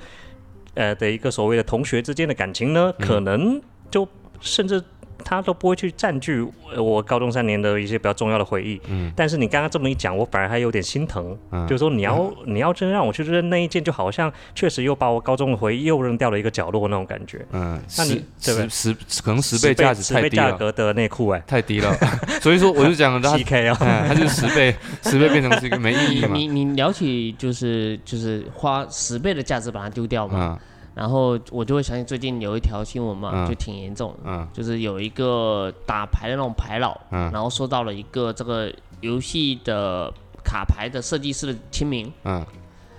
[0.74, 4.08] 呃的一个所谓的同学之间的感情呢，可能就。
[4.42, 4.84] 甚至
[5.24, 6.44] 他都不会去占据
[6.76, 8.82] 我高中三年的一些比较重要的回忆。
[8.88, 11.38] 嗯，但是你刚刚这么一讲，我反而还有点心疼。
[11.52, 17.46] 嗯，就是说你要你要真让我去扔那一件，就好像确实又把我高中的回忆又扔掉了一个角落那种感觉。
[17.52, 18.68] 嗯，那你十
[19.08, 21.96] 十可能十倍价值太低了，价格的内裤哎，太低了。
[22.42, 23.76] 所以说我就讲它 PK 哦，
[24.08, 24.76] 它就十倍
[25.06, 26.30] 十倍变成是一个没意义嘛。
[26.34, 30.58] 你你聊起就是就是花十倍的价值把它丢掉嘛？
[30.94, 40.12] 然后我就会想起最近有一条新闻嘛，就挺严重的，就是有一个打牌的那种牌佬，然后收到了一个这个游戏的
[40.44, 42.12] 卡牌的设计师的签名，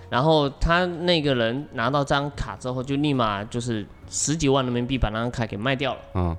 [0.09, 6.37] 然后他那个人拿到这张卡之后，就立马就是十几万人民币把那张卡给卖掉了。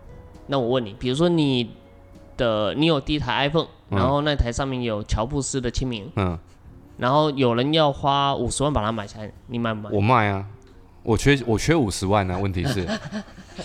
[0.47, 1.69] 那我问你，比如说你
[2.35, 6.11] 的你有第一台 iPhone，然后那台上面有乔布斯的签名，
[6.97, 9.89] 然后有人要花五十万把它买下来，你卖不卖？
[9.91, 10.45] 我卖啊。
[11.03, 12.87] 我缺我缺五十万呢，问题是，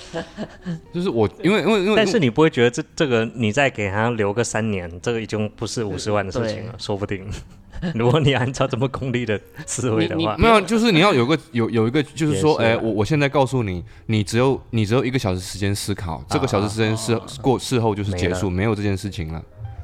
[0.93, 7.25] 就是我因为因为因为，但是你不会觉得这这个你再给他留个三年，这个已经不是五十万的事情了，说不定。
[7.95, 19.41] 如果你按照这么功利的思维的话，没有，就是你要有个有有一个，就是说，哎，我我现在告诉你，你只有你只有一个小时时间思考，这个小时时间事过事后就是结束，没有这件事情了。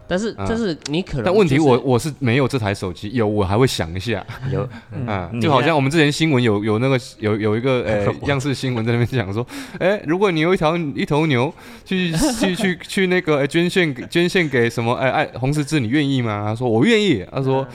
[0.06, 9.46] 但是，但是你可能，但问题我我是没有这台手机，有我还会想一下， 有，嗯，就好像我们之前新闻有有那个有有一个呃 央视新闻在那边讲说，
[9.78, 11.52] 哎，如果你有一条一头牛
[11.84, 16.44] 去去去去那个捐献捐献给什么哎爱红十字，你愿意吗？
[16.46, 17.66] 他说我愿意，他说。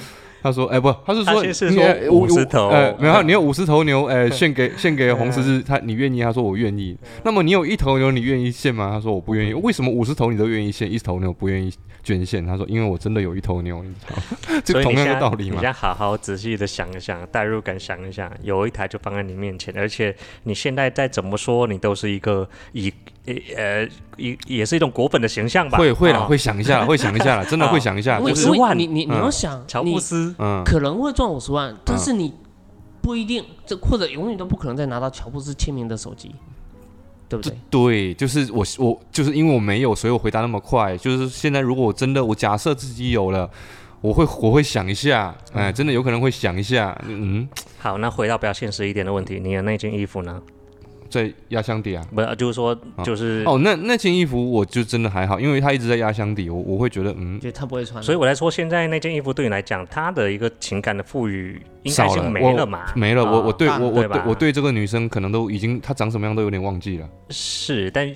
[0.42, 6.22] 他说：“哎，不，他是说你五十头，哎，没有，你有五十头牛， 哎，献给献给红十字，他你愿意？
[6.22, 6.96] 他说我愿意。
[7.26, 8.90] 那么你有一头牛，你愿意献吗？
[8.90, 9.54] 他说我不愿意。
[9.54, 11.70] 为什么五十头你都愿意献，一头牛不愿意
[12.10, 12.46] 捐献？
[12.46, 14.62] 他说因为我真的有一头牛，你知道吗？
[14.66, 15.58] 这同样的道理嘛。
[15.58, 22.92] 你先好好仔细的想一想，代入感想一想，有一台就放在你面前，而且你现在再怎么说，你都是一个以。”
[23.56, 25.78] 呃，也也是一种果粉的形象吧。
[25.78, 28.20] 会会了，会想一下，会想一下了，真的会想一下。
[28.20, 32.34] 五十万，你你你要想，乔布斯，嗯，可能会赚五十万，但是你
[33.04, 36.34] 不一定，这或者永远都不可能再拿到乔布斯签名的手机，
[37.30, 37.58] 对不对？
[37.70, 40.98] 对，就是我我就是因为我没有，所以我回答那么快。
[40.98, 43.50] 就是现在，如果我真的我假设自己有了，
[44.02, 47.00] 我会我会想一下，哎，真的有可能会想一下。
[47.08, 50.42] 嗯，好，那回到比较现实一点的问题，你的那件衣服呢？
[51.10, 58.02] 在压箱底啊，不是，就是说，就是哦，那那件衣服我就真的还好，因为它一直在压箱底，我我会觉得，嗯，就他不会穿。
[58.02, 62.86] 所以我来说，现在那件衣服对你来讲，它的一个情感的赋予应该是没了嘛？
[62.96, 67.10] 没了，我我对我我对我对这个女生可能都已经，她长什么样都有点忘记了。
[67.30, 68.16] 是，但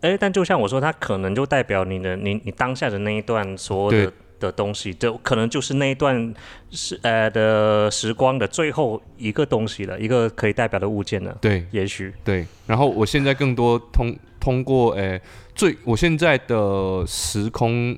[0.00, 4.12] 哎，但就像我说，它可能就代表你的你你当下的那一段所有的。
[4.40, 6.34] 的东西，就可能就是那一段
[6.70, 11.36] 时呃的时光的最后一个东西了，一个可以代表的物件了。
[11.40, 12.46] 对，也许对。
[12.66, 15.20] 然后我现在更多通通过诶
[15.54, 17.96] 最我现在的时空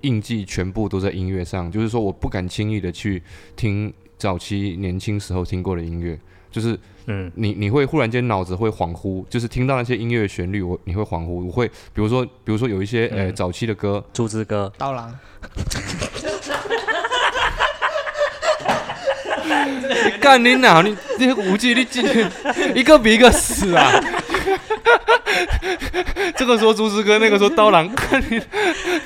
[0.00, 3.22] 印记全部都在音乐上，就是说我不敢轻易的去
[3.56, 6.18] 听早期年轻时候听过的音乐，
[6.54, 6.78] 就是。
[7.06, 15.14] 嗯，你你会忽然间脑子会恍惚，就是听到那些音乐旋律，我你会恍惚，我会比如说比如说有一些呃早期的歌，猪之歌，刀郎，
[20.18, 20.80] 干你哪？
[20.80, 22.26] 你你无忌你今天
[22.74, 24.00] 一个比一个死啊！
[26.36, 27.90] 这个说朱之哥，那个说刀郎，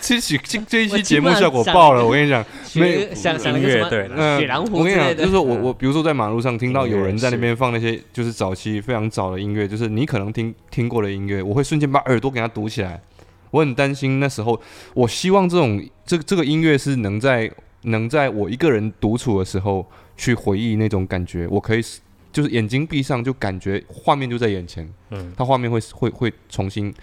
[0.00, 4.38] 其实这这一期节目效果爆了，我跟你讲，没像音乐对，嗯，
[4.72, 13.00] 我跟你讲，就是我我比如说在马路上听到有人在那边放那些就是早期非常早的音乐，就是你可能听听过的音乐，我会瞬间把耳朵给他堵起来，
[13.50, 14.60] 我很担心那时候，
[14.94, 17.50] 我希望这种这这个音乐是能在
[17.82, 21.82] 能在我一个人独处的时候去回忆那种感觉，我可以。
[22.38, 26.94] 就是眼睛闭上，就感觉画面就在眼前，嗯，它画面会会会重新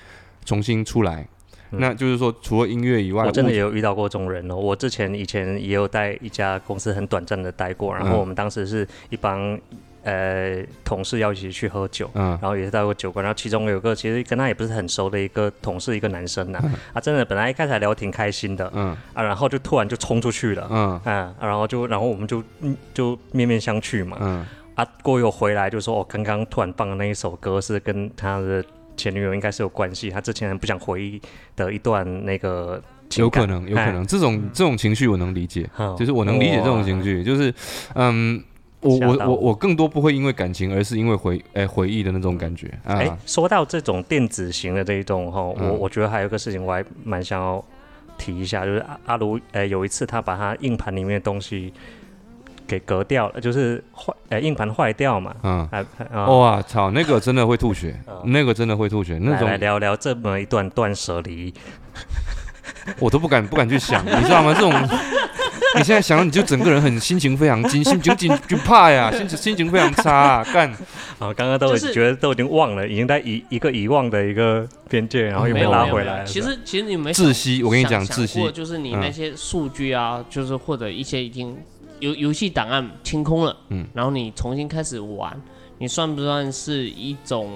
[0.45, 1.28] 重新出来。
[1.71, 4.56] 那就是说，除了音乐以外，我真的也有遇到过这种人哦。
[4.56, 9.60] 我之前以前也有在一家公司很短暂的待过，然后我们当时是一帮
[10.04, 22.41] 呃同事要一起去喝酒，嗯，然后也是到过酒馆，然后其中有个其实跟他也不是很熟的一个同事，一个男生呐， 啊，真的本来一开始聊挺开心的，嗯，啊，然后就突然就冲出去了，嗯，啊，然后就然后我们就
[22.93, 24.45] 就面面相觑嘛，嗯。
[24.76, 28.64] 啊，过又回来就说，哦，刚刚突然放的那一首歌是跟他的
[28.98, 31.22] 前女友应该是有关系，他之前很不想回忆
[31.56, 32.82] 的一段那个，
[33.16, 37.54] 有可能，有可能，这种这种情绪我能理解，就是我能理解这种情绪，就是，
[37.94, 38.44] 嗯，
[38.82, 42.70] 我我我我更多不会因为感情，而是因为回哎回忆的那种感觉。
[42.84, 47.64] 哎，说到这种电子型的这一种哈，我我觉得还有一个事情我还蛮想要
[48.18, 51.72] 提一下，就是阿阿卢，哎，有一次他把他硬盘里面的东西。
[52.67, 55.36] 给隔掉了，就是坏呃硬盘坏掉嘛。
[55.43, 55.69] 嗯，
[56.28, 59.17] 哇操，那个真的会吐血， 那个真的会吐血。
[59.21, 61.54] 那种来聊聊这么一段断舍离，
[62.99, 64.54] 我都不敢不敢去想，你知道吗？
[64.54, 64.73] 这种。
[65.78, 70.69] 你现在想，你就整个人很心情非常惊，心情紧就怕呀，心情心情非常差， 干
[71.19, 71.34] 啊！
[71.34, 76.23] 刚刚都觉得都已经忘了，已经在遗一个遗忘的一个边界，然后又被拉回来。
[76.23, 81.58] 其实其实你没窒息，我跟你讲窒息，就是你那些数据啊，就是或者一些已经
[81.99, 85.39] 游游戏档案清空了，嗯，然后你重新开始玩，
[85.77, 87.51] 你算不算是一种？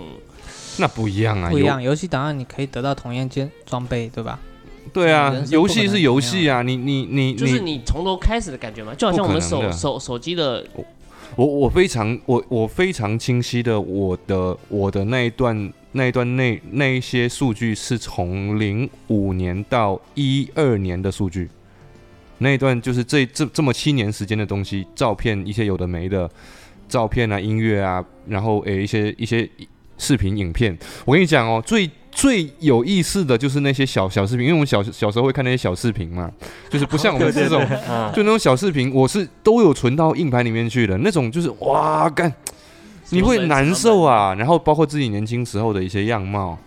[0.78, 1.82] 那不一样啊，不一样。
[1.82, 4.40] 游戏档案你可以得到同样件装备，对吧？
[4.92, 10.66] 对啊，游戏是游戏啊，你你你就是你从头开始的感觉嘛，就好像我们手手手机的，
[11.36, 21.50] 我我非常我我非常清晰的，我的我的那一段那一段那那一些数据是从零五年到一二年的数据，
[22.40, 26.30] 那一段就是这这这么七年时间的东西，照片一些有的没的，
[26.88, 29.50] 照片啊音乐啊，然后诶一些一些
[29.98, 31.90] 视频影片，我跟你讲哦最。
[32.12, 36.30] 最有意思的就是那些小小视频，因为我们小小时候会看那些小视频嘛，
[36.68, 37.62] 就是不像我们 这种，
[38.14, 42.34] 就那种小视频，我是都有存到硬盘里面去的那种，就是哇干，
[43.12, 44.34] 你会难受啊。
[44.34, 46.58] 然后包括自己年轻时候的一些样貌，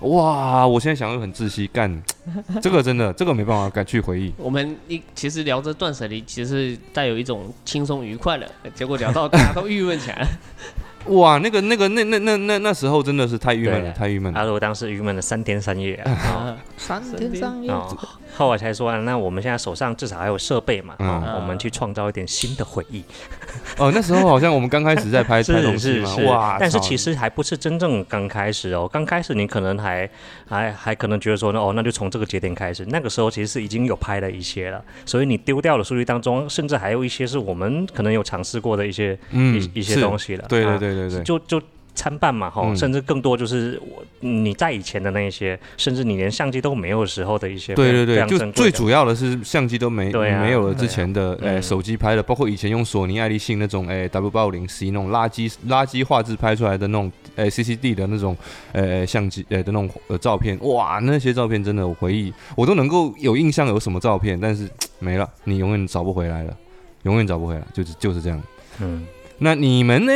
[0.00, 2.02] 哇，我现在想又很窒息，干，
[2.62, 4.32] 这个真的这个没办法敢去回忆。
[4.36, 10.26] 我们一其实聊着断舍离，其实带有一种轻松愉快的，结果聊到大家都郁闷起来。
[11.06, 14.38] 哇，那个、那个、那、那、那、那那时候真的是太郁闷了，太郁闷了。
[14.38, 17.72] 阿罗当时郁闷了三天三夜啊，三天三夜。
[18.36, 23.02] 后来才说，啊那我们现在手上至少还有设备嘛，我们去创造一点新的回忆。
[23.76, 26.56] 哦，那时候好像我们刚开始在拍拍东西嘛， 哇！
[26.60, 30.08] 但是其实还不是真正刚开始哦，刚开始你可能还
[30.46, 32.84] 还还可能觉得说呢，哦，那就从这个节点开始。
[32.86, 40.44] 那个时候其实是已经有拍了一些了，所以你丢掉的数据当中，甚至还有一些是我们可能有尝试过的一些一一些东西了。
[40.48, 41.60] 对对对对对，就就。
[41.98, 58.36] 参半嘛，哈，甚至更多就是我你在以前的那些，甚至你连相机都没有时候的一些，对对对，就最主要的是相机都没没有了之前的，诶，手机拍的，包括以前用索尼爱立信那种，诶，W 八五零 C 那种垃圾垃圾画质拍出来的那种，诶，CCD 的那种，
[58.72, 64.68] 诶，相机，诶的那种呃照片，哇，那些照片真的我回忆我都能够有印象有什么照片，但是
[65.00, 66.56] 没了，你永远找不回来了，
[67.02, 68.40] 永远找不回来，就是就是这样。
[68.80, 69.04] 嗯，
[69.38, 70.12] 那你们呢？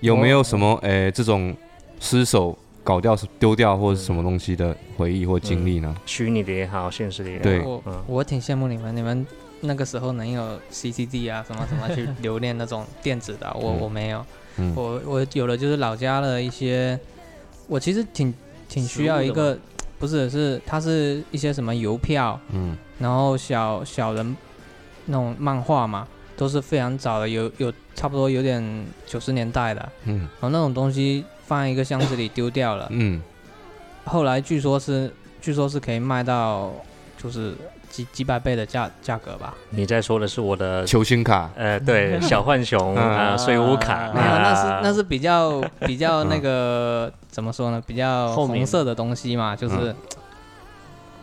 [0.00, 1.54] 有没有什么诶这种
[1.98, 5.94] 失手搞掉、丢掉或者什么东西的回忆或经历呢？
[6.06, 7.42] 虚拟的也好，现实的也好。
[7.42, 9.26] 对，我我挺羡慕你们，你们
[9.60, 14.24] 那个时候能有 CCD 啊什么什么去留恋那种电子的，我我没有。
[14.74, 16.98] 我我有的就是老家的一些，
[17.66, 18.34] 我其实挺
[18.68, 19.58] 挺需要一个，
[19.98, 24.36] 不是是它是一些什么邮票，嗯，然后小小人
[25.06, 26.06] 那种漫画嘛。
[26.40, 33.20] 都是非常早的，有有差不多有点九十年代的，嗯，然后那种东西放在一个箱子里丢掉了，嗯，
[34.06, 36.72] 后来据说是据说是可以卖到
[37.22, 37.54] 就是
[37.90, 39.52] 几几百倍的价价格吧。
[39.68, 41.50] 你在说的是我的球星卡？
[41.56, 47.82] 呃，对， 小浣熊啊，水浒卡，没有，那是那是比较比较那个怎么说呢？
[47.86, 49.94] 比较红色的东西嘛，就是。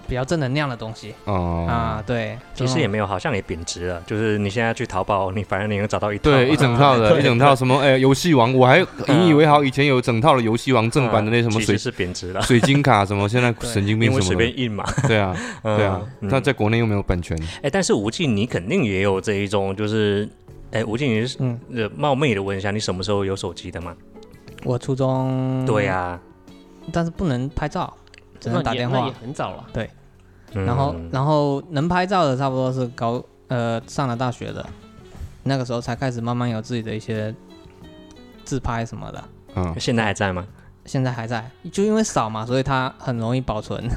[0.07, 4.01] 比较正能量的东西哦啊，对，其实也没有，好像也贬值了。
[4.07, 17.37] 就是你现在去淘宝，你反正你能找到一套，对，一整套的，一整套什么哎，游戏王，我还引以为豪，以前有整套的游戏王正版的那什么水是贬值了，水晶卡什么，现在 神经病什么随便印嘛，对啊， 对啊，那在国内又没有版权。
[17.61, 20.27] 哎，但是吴静，你肯定也有这一种，就是
[20.71, 21.59] 哎，吴静，你是嗯，
[21.95, 23.95] 冒昧的问一下，你什么时候有手机的吗？
[24.63, 25.65] 我初中。
[25.65, 26.19] 对呀，
[26.91, 27.93] 但是不能拍照。
[28.39, 29.05] 只能打电话。
[29.07, 29.89] 也很早了，对，
[30.53, 34.65] 然后然后能拍照的差不多是高呃上了大学的，
[35.43, 37.33] 那个时候才开始慢慢有自己的一些
[38.43, 39.23] 自拍什么的。
[39.55, 40.45] 嗯，现在还在吗？
[40.85, 43.89] 现在还在，就因为少嘛，所以它很容易保存。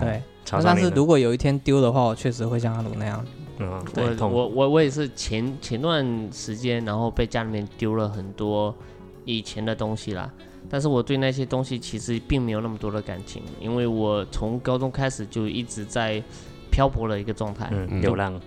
[0.00, 0.22] 对，
[0.62, 3.24] 但是如果有一天丢的话，我确实会像阿鲁那样。
[3.58, 8.74] 嗯，对，我我我也是前前段时间，然后被家里面丢了很多
[9.24, 10.30] 以前的东西啦。
[10.68, 16.22] 但是我对那些东西其实并没有那么多的感情，因为我从高中开始就一直在
[16.70, 18.40] 漂泊的一个状态，流浪。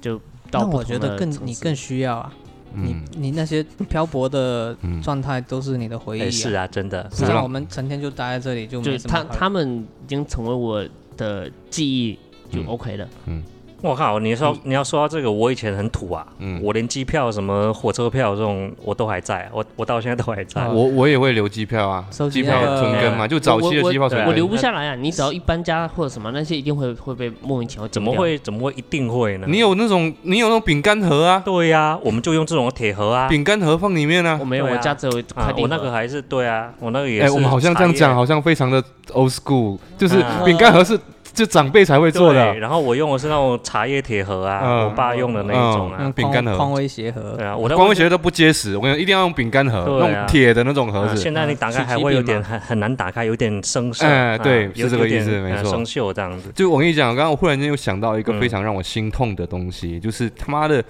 [0.00, 0.20] 就
[0.52, 2.32] 那我觉得更你更需要啊，
[2.74, 6.30] 你你那些漂泊的状态都是你的回忆。
[6.30, 7.08] 是啊，真的。
[7.10, 12.18] 像我们成天就待在这里，就就他他们已经成为我的记忆，
[12.50, 13.08] 就 OK 了。
[13.26, 13.42] 嗯，
[13.84, 14.18] 我靠！
[14.18, 20.66] 你说你要说到这个，我以前很土啊，嗯，我连机票、什么火车票这种我都还在，我我到现在都还在。
[20.68, 24.26] 我我也会留机票啊，机票存根嘛，就早期的机票存根。
[24.26, 27.86] 我留不下来啊，你只要一搬家或者什么那些，一定会会被莫名其妙。
[27.88, 28.38] 怎么会？
[28.38, 29.46] 怎么会一定会呢？
[29.50, 31.42] 你有那种你有那种饼干盒啊？
[31.44, 34.38] 对呀，我们就用这种铁盒啊，饼干盒放里面啊。
[34.40, 35.60] 我没有，我家只有快递。
[35.60, 37.26] 我那个还是对啊，我那个也是。
[37.26, 38.82] 哎，我们好像这样讲，好像非常的
[39.12, 40.98] old school，就是饼干盒是。
[41.34, 47.34] 就长辈才会做的，然后我用的是那种茶叶铁盒啊，我爸用的那种啊，饼干盒、匡威鞋盒。
[47.36, 51.16] 对啊，我的匡威鞋都不结实，我跟你一定要用饼干盒，那种铁的那种盒子。
[51.16, 54.06] 现在你打开还会有点很很难打开，有点生锈。
[54.06, 56.52] 哎，对，是这个意思，没错，生锈这样子。
[56.54, 60.82] 就我跟你讲，刚刚我忽然间又想到一个非常让我心痛的东西，就是他妈的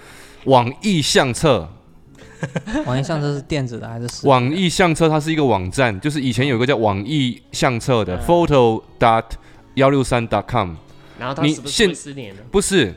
[0.45, 1.67] 网易相册。
[2.85, 4.27] 网易相册是电子的还是？
[4.29, 9.25] 网易相册它是一个网站，就是以前有一个叫网易相册的，photo dot
[9.75, 10.75] 幺六三 dot com。
[11.19, 12.43] 然后你现失联了？
[12.51, 12.93] 不是，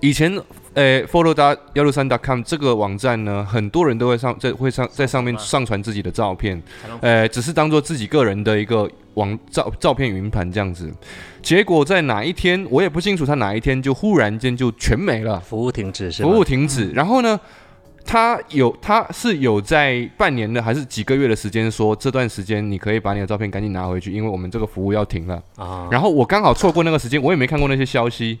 [0.00, 0.34] 以前
[0.74, 6.60] 诶 f o l l o w 大幺六三 .com 这个网站呢，很多人都会上在会上在上面上传自己的照片，
[7.02, 10.90] 诶，只是当做自己个人的一个网照照片云盘这样子。
[11.42, 16.90] 结果在哪一天，我也不清楚，他哪一天就忽然间就全没了，服务停止是服务停止。
[16.92, 17.38] 然后呢？
[18.06, 25.88] 他有，他是有在半年的还是几个月的时间说这段时间你可以把你的照片赶紧拿回去，因为我们这个服务要停了啊。
[25.90, 28.38] 然后我刚好错过那个时间，我也没看过那些消息，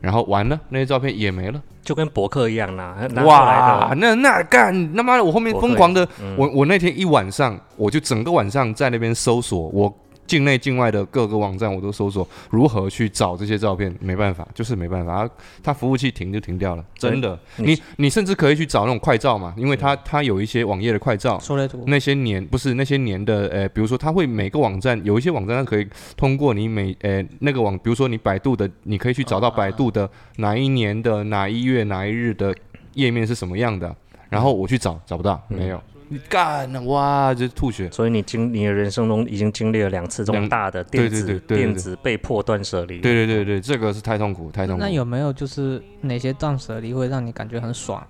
[0.00, 2.96] 然后完了，那些照片也没了，就跟博客一样啦。
[3.24, 9.94] 哇，那那干他妈的，我后面疯狂的，我我那天一晚上，我就整个晚上在那边搜索我。
[10.26, 15.30] 境内境外的各个网站我都搜索如何去找这些照片，没办法，就是没办法，它
[15.62, 17.38] 它服务器停就停掉了，真的。
[17.56, 21.40] 你你甚至可以去找那种快照嘛，因为它它有一些网页的快照，
[21.86, 32.54] 那些年不是那些年的，呃，比如说它会每个网站有一些网站它可以通过你每呃那个网，比如说你百度的，你可以去找到百度的哪一年的哪一月哪一日的
[32.94, 33.94] 页面是什么样的，
[34.28, 35.80] 然后我去找找不到，没有。
[36.08, 37.34] 你干了哇！
[37.34, 37.90] 就吐血。
[37.90, 43.00] 所以你经你的人生中已经经历了两次这么大的电子电子被迫断舍离。
[43.00, 44.80] 对对对对，这个是太痛苦太痛苦。
[44.80, 48.06] 那有没有就是哪些断舍离会让你感觉很爽？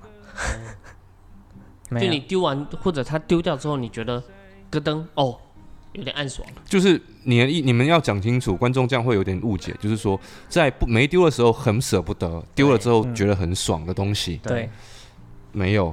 [1.90, 4.22] 就你丢完或者他丢掉之后，你觉得
[4.70, 5.38] 咯噔哦，
[5.92, 6.46] 有点暗爽。
[6.64, 9.72] 就是你你们要讲清楚，观众这样会有点误解。
[9.80, 14.40] 就是说，在不没丢的时候很舍不得，丢了之后觉得很爽的东西。
[14.42, 14.68] 对。
[15.56, 15.92] 没有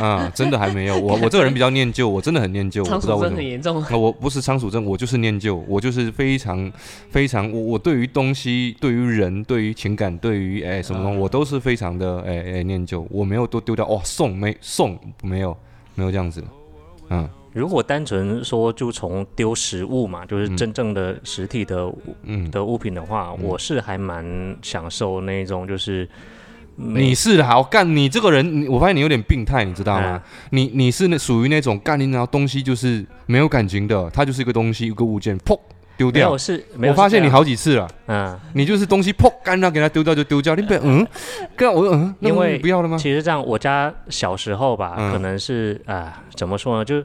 [0.00, 0.98] 啊，真的还没有。
[0.98, 2.82] 我我这个人比较念旧，我真的很念旧。
[2.82, 3.80] 仓鼠症很严重。
[3.88, 5.64] 那我不是仓鼠症，我就是念旧。
[5.68, 6.70] 我就是非常
[7.08, 13.06] 非常，我我对于东西、对于人、对于情感、对于哎什么东西，我都是非常的哎哎念旧。
[13.10, 15.56] 我没有都丢掉哦，送没送没有
[15.94, 16.42] 没有这样子。
[17.10, 21.88] 嗯，如果单纯说就从丢实物嘛，就是真正的实体的
[22.24, 26.08] 嗯的物品的话，我是还蛮享受那种就是。
[26.82, 30.20] 你是好干，你这个人，我发现你有点病态，你知道吗？
[30.50, 35.58] 你你是那属于那种干，你然后东西就是没有感情的，它就是一个东西，一个物件，砰
[35.96, 36.36] 丢掉。
[36.38, 41.06] 是，我发现你好几次了，嗯，你就是东西砰干掉，给它丢掉就丢掉，你不嗯，
[41.54, 42.96] 干我嗯，因为不要了吗？
[42.96, 47.02] 其实这样，我家小时候吧，可能是啊，怎么说呢，就。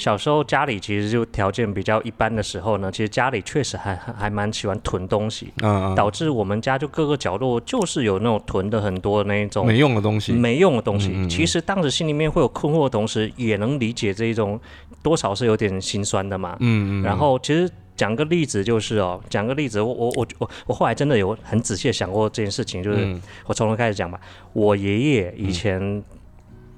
[0.00, 11.28] 小时候家里其实就条件比较一般的时候呢，其实家里确实还还蛮喜欢囤东西，嗯，导致我们家就各个角落就是有那种囤的很多那一种没用的东西，没用的东西。
[11.28, 14.58] 其实当时心里面会有困惑的同时，也能理解这一种
[15.02, 17.04] 多少是有点心酸的嘛，嗯嗯。
[17.04, 24.18] 然后其实讲个例子就是哦，讲个例子，我我我我我后来真的有很仔细的想过这件事情，就是我从头开始讲吧。
[24.54, 26.02] 我爷爷以前，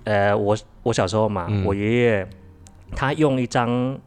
[0.03, 2.29] 呃，我我小时候嘛，我爷爷。
[2.95, 3.99] 他用一张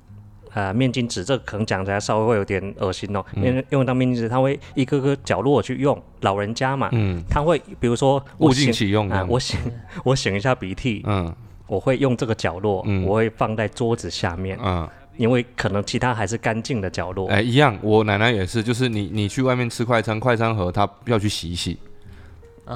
[0.54, 3.24] 呃面巾纸，这个可能讲起来稍微会有点恶心哦。
[3.36, 6.02] 用用一张面巾纸，他会一个个角落去用。
[6.22, 9.26] 老人家嘛，嗯，他会比如说物尽其用啊。
[9.30, 9.56] 我擤
[10.04, 11.34] 我擤一下鼻涕，嗯，
[11.68, 17.28] 我会用这个角落，嗯我会放在桌子下面，嗯，因为可能其他还是干净的角落。
[17.30, 21.78] 哎，一样，我奶奶也是，就是你你去外面吃快餐，快餐盒他要去洗一洗。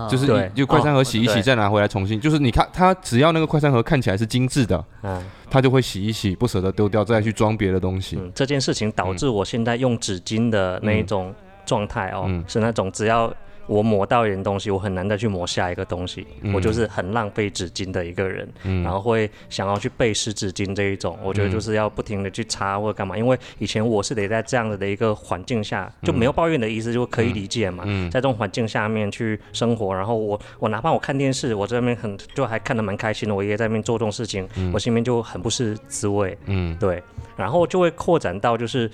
[0.09, 2.19] 就是你就快餐盒洗一洗，再拿回来重新。
[2.19, 8.19] 就是你看，它只要那个快餐盒看起来是精致的，嗯，它就会洗一洗，不舍得丢掉，再去装别的东西。
[8.33, 11.33] 这件事情导致我现在用纸巾的那一种
[11.65, 13.33] 状态哦，是那种只要。
[13.69, 16.25] 我抹到一点东西，我很难再去抹下一个东西。
[16.51, 18.51] 我就是很浪费纸巾的一个人，
[18.83, 21.15] 然后会想要去背湿纸巾这一种。
[21.23, 27.83] 我觉得就是要不停的去擦或者干嘛，因为以前我是得在这样子的一个环境下，就没有抱怨的意思，就可以理解嘛。
[28.09, 33.35] 在这种环境下面去生活，然后我我哪怕我看电视，我这边很就还看得蛮开心的。
[33.35, 36.35] 我爷爷在那边做这种事情，我心里面就很不是滋味。
[36.47, 37.03] 嗯，对，
[37.37, 38.89] 然后就会扩展到就是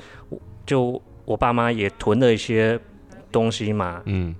[0.65, 2.77] 就我爸妈也囤了一些
[3.31, 4.01] 东西嘛。
[4.03, 4.35] 嗯。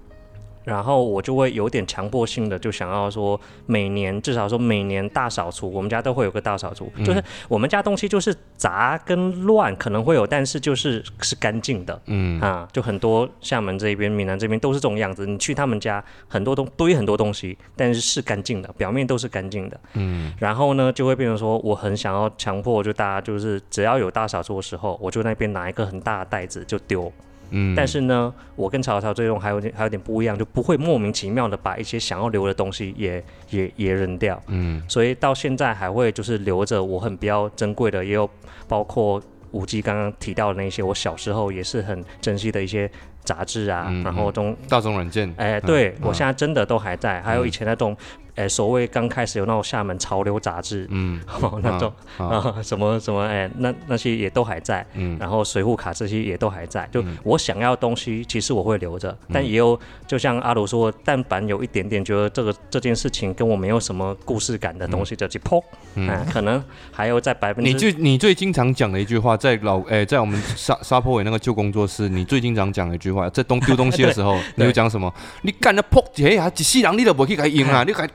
[0.66, 15.26] 然后我就会有点强迫性的，就想要说每年至少说每年大扫除，我们家都会有个大扫除，就是我们家东西就是杂跟乱可能会有，但是就是是干净的，嗯啊，就很多厦门这边、闽南这边都是这种样子。
[15.26, 20.34] 你去他们家，很多东堆很多东西，但是是干净的，表面都是干净的，嗯。
[20.40, 27.12] 然后呢，就会变成说，我很想要强迫，就大家就是只要有大扫除的时候，我就那边拿一个很大的袋子就丢。
[27.56, 34.42] 嗯，但是呢，我跟曹操这种还有点还有点不一样，就不会莫名其妙的把一些想要留的东西也也也扔掉。
[34.48, 38.30] 嗯，所以到现在还会就是留着我很比较珍贵的，也有
[38.68, 42.92] 包括五 G 刚刚提到的那些，我小时候也是很珍惜的一些
[43.24, 47.96] 杂志啊，然后中大众软件，哎，对我现在真的都还在，还有以前那种。
[48.36, 51.22] 哎，所谓刚开始有那种厦门潮流杂志，嗯，
[51.64, 56.88] 那种啊 什么什么，哎，那那些也都还在，嗯，然后水浒卡这些也都还在。
[56.92, 65.64] 就我想要东西，其实我会留着，但也有，就像阿鲁说，但凡有一点点觉得这个这件事情跟我没有什么故事感的东西，就去抛，
[65.96, 67.72] 嗯，可能还有在百分之。
[67.72, 75.14] 你最你最经常讲的一句话，在老哎，在我们沙沙坡尾那个旧工作室，你最经常讲的一句话，在东丢东西的时候， 你会讲什么？
[75.44, 78.06] 你干了破这啊，一世人你都不去给用啊， 你给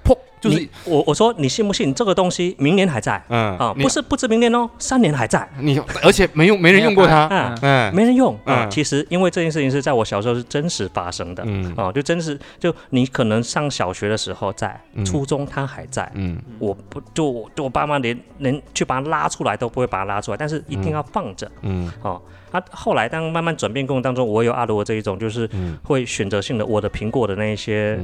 [0.41, 3.23] 就是我我说你信不信这个东西明年还在？
[3.29, 5.47] 嗯啊，不是不知明年哦，三年还在。
[5.59, 8.67] 你而且没用，没人用过它，嗯嗯，没人用啊。
[8.71, 22.21] 其实因为这件事情是在我小时候是真实发生的，嗯啊，就真实就你可能上小学的时候在，初中它还在，嗯，我不就就我爸妈连连去把它拉出来都不会把它拉出来，但是一定要放着，嗯哦。
[22.51, 25.49] 啊，后来当慢慢转变过程当中，我有阿罗这一种，就是
[25.85, 28.01] 会选择性的我的苹果的那一些。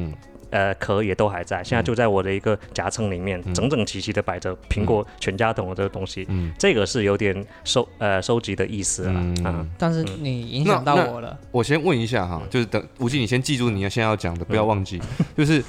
[0.56, 9.66] 呃，壳也都还在，现在就在我的一个夹层里面，整整齐齐的摆着苹果全家桶的这个东西，嗯，这个是有点收呃收集的意思了啊。
[9.76, 14.98] 但是你影响到我了，我先问一下哈，就是等吴静，你先记住你要现在要讲的，不要忘记，
[15.36, 15.62] 就是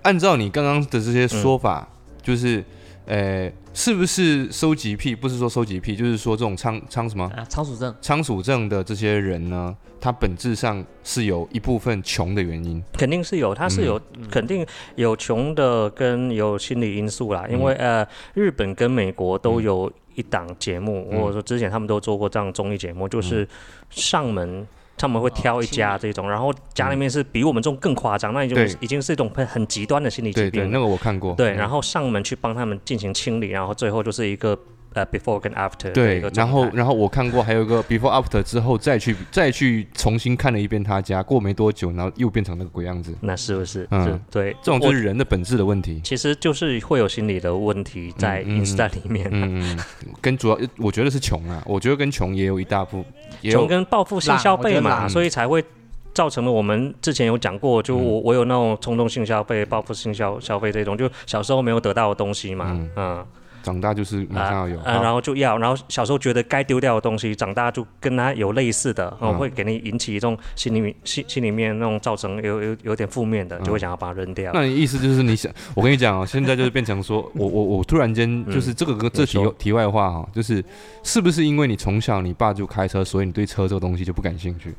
[0.00, 1.86] 按照你刚刚的这些说法，
[2.22, 2.64] 就是
[3.06, 3.52] 呃。
[3.72, 5.14] 是不是收集癖？
[5.14, 7.94] 不是说收集癖，就是说这种仓仓什么啊仓鼠症？
[8.00, 13.98] 仓鼠症的这些人呢，他本质上是有一部分穷的原因，肯定是有，他是有
[14.28, 17.46] 肯定有穷的跟有心理因素啦。
[17.48, 23.48] 因为呃，日本跟美国都有一档节目，或者说之前他们都做过这样综艺节目，就是
[23.88, 24.66] 上门。
[25.00, 30.50] 他们会挑一家这种，然后家里面是比我们这种更夸张，那已经已经是一种很很极端的心理疾病。
[30.50, 31.34] 对对，那个我看过。
[31.34, 34.58] 对，然后上门去帮他们进行清理，然后最后就是一个。
[34.92, 43.14] 呃，before 跟 after 对，然后然后我看过还有一个 before after 之后再去再去重新看了一遍他家，过没多久，然后又变成那个鬼样子。
[43.20, 43.86] 那是不是？
[43.92, 46.00] 嗯，对，这种就是人的本质的问题。
[46.02, 49.28] 其实就是会有心理的问题在饮食在里面。
[49.30, 49.78] 嗯，
[50.20, 53.04] 跟主要我觉得是穷啊，我觉得跟穷也有一大部
[53.42, 55.64] 穷跟报复性消费嘛，所以才会
[56.12, 63.24] 造成了我们之前有讲过，就我我有那种冲动性消费、报复性消消费这种，就小时候没有得到的东西嘛，嗯。
[63.70, 69.08] 长大就是马上要有，然后就要，然后小时候觉得该丢掉的东西，长大就跟他有类似的，
[69.38, 74.50] 会给你引起一种心里面心心里面那种造成有有有点负面的，就会想要把它扔掉。
[74.52, 80.64] 那你意思就是你想，我跟你讲啊，现在就是变成说我我我突然间就是这个个这题题外话哈，就是
[81.04, 84.74] 是不是因为你从小你爸就开车，所以你对车这个东西就不感兴趣？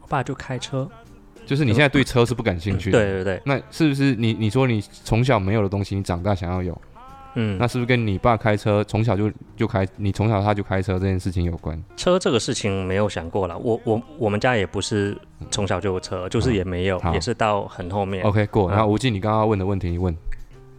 [0.00, 0.88] 我爸就开车，
[1.44, 2.90] 就是你现在对车是不感兴趣？
[2.90, 3.42] 对对对。
[3.44, 6.80] 那是不是你你说你从小没有的东西，你长大想要有？
[7.40, 11.80] 嗯，那是不是跟你爸开车从小就就开，你从小他就开车这件事情有关？
[11.96, 15.16] 车这个事情没有想过了，我我我们家也不是
[15.48, 18.24] 从小就有车，就是也没有，也是到很后面。
[18.24, 18.68] OK，过。
[18.68, 20.12] 然后吴静，你刚刚问的问题，你问。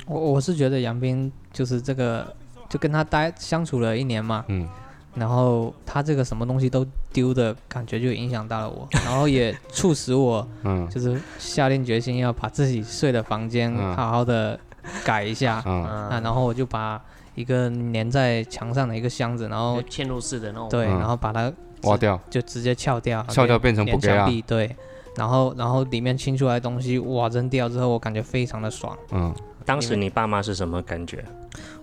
[0.05, 2.28] 我我是觉得杨斌就是这个，
[2.68, 4.68] 就跟他待相处了一年嘛，嗯，
[5.16, 14.60] 然后他这个什么东西都丢的感觉就影响到了我， 然后也促使我，嗯，就是下定决心要把自己睡的房间好好的。
[15.00, 15.56] 改一下。
[15.66, 17.02] 啊，然后我就把
[17.36, 21.52] 一个粘在墙上的一个箱子，然后嵌入式的那种，对，然后把它
[21.84, 24.76] 挖掉，就直接撬掉，撬掉变成不墙壁，对，
[25.16, 28.97] 然后然后里面清出来东西，哇，扔掉之后我感觉非常的爽。
[29.12, 29.34] 嗯，
[29.66, 31.24] 当时你爸妈是什么感觉？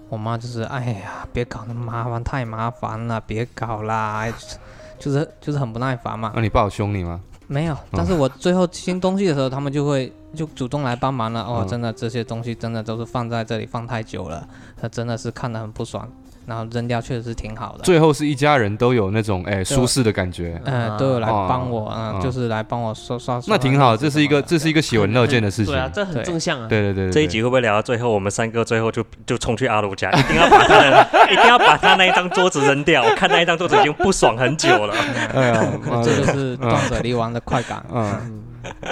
[0.08, 4.26] 我妈就是，哎呀，别搞那么麻烦，太麻烦了，别搞啦，
[4.98, 6.32] 就是就是很不耐烦嘛。
[6.34, 7.20] 那你爸有凶你吗？
[7.48, 11.42] 没有，但是我最后清东西的时候，他们就会就主动来帮忙了。
[11.42, 16.10] 哦，真的这些东西真的都是放在这里放太久了，他真的是看得很不爽。
[16.46, 17.84] 然后扔掉确实是挺好的。
[17.84, 23.40] 最后是一家人都有那种哎舒适的感觉，嗯，都有来帮我，嗯，就是来帮我刷刷。
[23.48, 25.74] 那挺好，这是一个这是一个喜闻乐见的事情。
[25.74, 26.68] 对啊，这很正向啊。
[26.68, 27.10] 对对对。
[27.10, 33.02] 这一集会不会聊到最后，我们三个最后就就冲去阿鲁家，一定要把他的 一定要把他那一张桌子扔掉？
[33.04, 34.94] 我看那一张桌子已经不爽很久了。
[35.34, 35.64] 哎呀，
[36.04, 37.84] 这就是断舍离王的快感。
[37.92, 38.44] 嗯。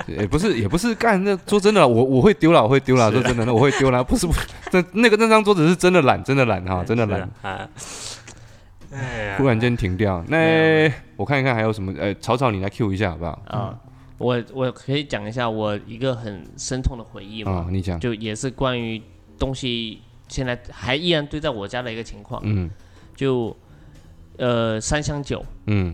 [0.07, 4.33] 也不是也不是干那说真的，我我会丢了，我会丢了，说真的，那我会丢了，不是不，
[4.73, 7.29] 那那个那张桌子是真的懒，真的懒哈，真的懒。
[8.93, 11.93] 哎呀，忽然间停掉，那我看一看还有什么？
[11.99, 13.43] 呃，草草你来 Q 一下好不好？
[13.47, 13.77] 啊，
[14.19, 17.67] 我我可以讲一下我一个很深痛的回忆嘛。
[17.71, 19.03] 你讲，就也是关于
[19.37, 22.41] 东西现在还依然堆在我家的一个情况。
[22.45, 22.71] 嗯，
[23.17, 23.57] 就
[24.37, 25.45] 呃三箱酒。
[25.67, 25.93] 嗯。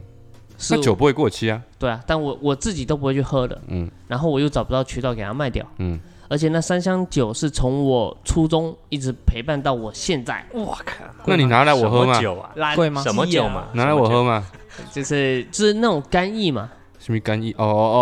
[0.70, 1.60] 那酒不会过期啊？
[1.78, 3.60] 对啊，但我我自己都不会去喝的。
[3.68, 5.64] 嗯，然后我又找不到渠道给它卖掉。
[5.78, 5.98] 嗯，
[6.28, 10.44] 而且那三箱酒是从我初中一直陪伴到我现在。
[10.52, 11.04] 我靠！
[11.24, 12.20] 那你拿来我喝吗？
[12.20, 12.74] 酒啊？
[12.76, 13.02] 贵吗？
[13.02, 13.64] 什么酒嘛？
[13.72, 14.44] 拿来我喝吗？
[14.92, 16.70] 就是就是那种干邑嘛。
[16.98, 17.52] 什么干邑？
[17.52, 17.98] 哦哦哦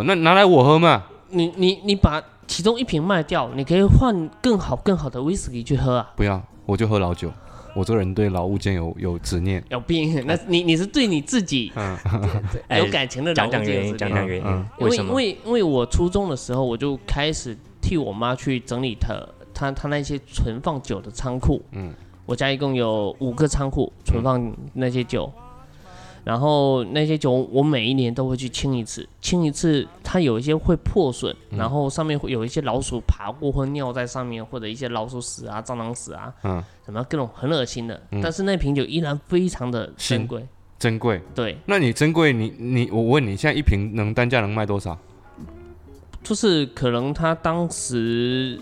[0.00, 1.04] 哦，那拿来我喝嘛？
[1.28, 6.10] 你你你把其中一瓶卖掉，你可以换更好更好的威士忌去喝啊。
[6.16, 7.30] 不要，我就喝老酒。
[7.74, 10.24] 我这个人对老物件有有执念，有病。
[10.26, 11.72] 那你你是对你自己
[12.76, 14.66] 有感情的讲讲原因，讲讲原因。
[14.78, 15.10] 为什么？
[15.10, 19.14] 因为因为我初中的时候，我就开始替我妈去整理她
[19.54, 21.62] 她她那些存放酒的仓库。
[21.72, 21.92] 嗯，
[22.26, 25.32] 我家一共有五个仓库存放那些酒。
[26.24, 38.00] 然后那些酒，我每一年都会去清一次，清一次，它有一些会破损，然后上面会有一些老鼠爬过或尿在上面，或者一些老鼠屎啊、蟑螂屎啊，嗯，什么各种很恶心的。
[38.22, 40.46] 但是那瓶酒依然非常的珍贵，
[40.78, 41.20] 珍贵。
[41.34, 44.96] 对，那你珍贵，你你我问你，现在一瓶能单价能卖多少？
[46.22, 48.60] 就是可能他当时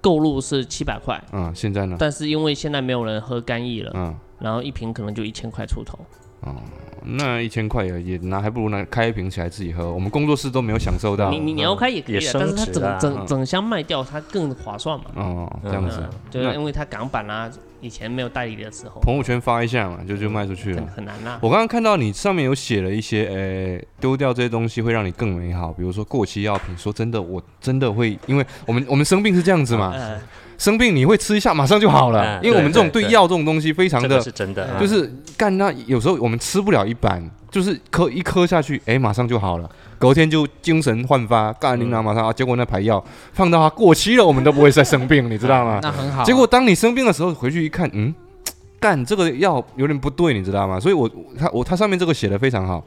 [0.00, 1.96] 购入是七百块，嗯，现在呢？
[1.98, 5.98] 但是因为现在没有人喝干邑了，嗯，然后一瓶可能就一千块出头。
[6.40, 6.54] 哦，
[7.02, 9.92] 那一千块也也拿，还不如拿开一瓶起来自己喝。
[9.92, 11.30] 我们工作室都没有享受到。
[11.30, 15.06] 你你你要开也可以，但是它整整整箱卖掉，它更划算嘛。
[15.14, 17.50] 哦，这样子，就是因为它港版啊，
[17.80, 20.82] 以前没有代理的时候，朋友圈发一下嘛，就就卖出去了。
[20.94, 21.38] 很难啊。
[21.42, 26.76] 我刚刚看到你上面有写了一些，呃，丢掉这些东西会让你更美好，比如说过期药品。
[26.76, 29.94] 说真的，我真的会，因为我们我们生病是这样子嘛。
[30.58, 45.80] 生病你会吃一下马上就好了，因为我们这种对药这种东西非常的，是真的，就是干那有时候我们吃不了一板，就是磕一磕下去，哎，马上就好了，隔天就精神焕发，干你娘马上啊，结果那排药放到它过期了，我们都不会再生病，你知道吗？
[45.82, 46.24] 那很好。
[46.24, 48.14] 结果当你生病的时候回去一看，嗯，
[48.78, 50.78] 干这个药有点不对，你知道吗？
[50.78, 52.84] 所以我他我他上面这个写的非常好。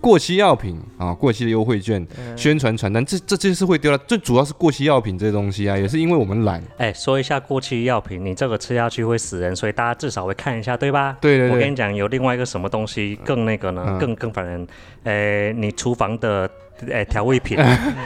[0.00, 2.04] 过期药品啊，过期的优惠券、
[2.36, 3.98] 宣传传单，这这这是会丢了。
[3.98, 6.62] 最主要是过期药品这些东西啊，也是因为我们懒。
[6.78, 11.16] 哎，说一下过期药品，你这个吃下去会死人，所以大家至少会看一下，对吧？
[11.20, 11.54] 对对对。
[11.54, 13.98] 我跟你讲，有另外一个什么东西更那个呢？
[14.00, 14.66] 更更烦人。
[15.04, 16.50] 哎，你厨房的
[16.90, 17.58] 哎调味品，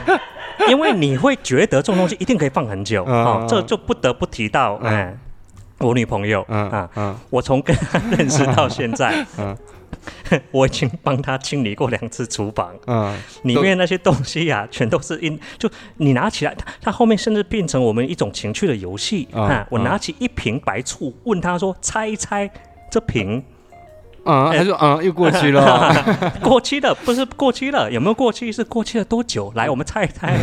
[0.69, 5.17] 因为你会觉得这种东西一定可以放很久啊，这就不得不提到哎，
[5.79, 9.25] 我女朋友啊，我从跟她认识到现在。
[10.51, 15.67] 我已经帮她清理过两次厨房，嗯，里面那些东西呀，全都是因就
[15.97, 19.65] 你拿起来，它它后面甚至变成我们一种情趣的游戏啊！
[19.71, 22.47] 我拿起一瓶白醋，问她说：“猜一猜
[22.91, 23.43] 这瓶。”
[24.25, 25.93] 啊，他说啊，又过期了，
[26.41, 28.51] 过期的，不是过期了，有没有过期？
[28.51, 29.51] 是过期了多久？
[29.55, 30.35] 来，我们猜一猜。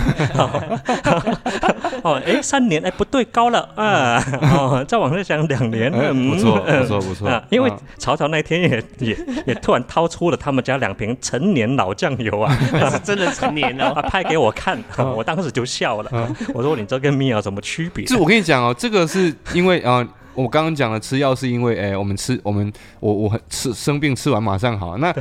[2.03, 4.23] 哦，哎，三年，哎，不对，高了啊。
[4.41, 5.91] 哦，再往下想，两年，
[6.31, 7.43] 不错，不错，不错。
[7.51, 9.17] 因为曹操那天也也
[9.47, 12.57] 也突然掏出了他们家两瓶陈年老酱油啊，
[12.89, 14.81] 是真的陈年哦，拍给我看，
[15.17, 16.11] 我当时就笑了。
[16.55, 18.07] 我说你这跟米娅有什么区别？
[18.07, 20.07] 是我跟你讲哦，这个是因为啊。
[20.35, 24.97] 我刚刚讲了吃药是因为，哎，我们吃我们我我很吃生病吃完马上好。
[24.99, 25.15] 那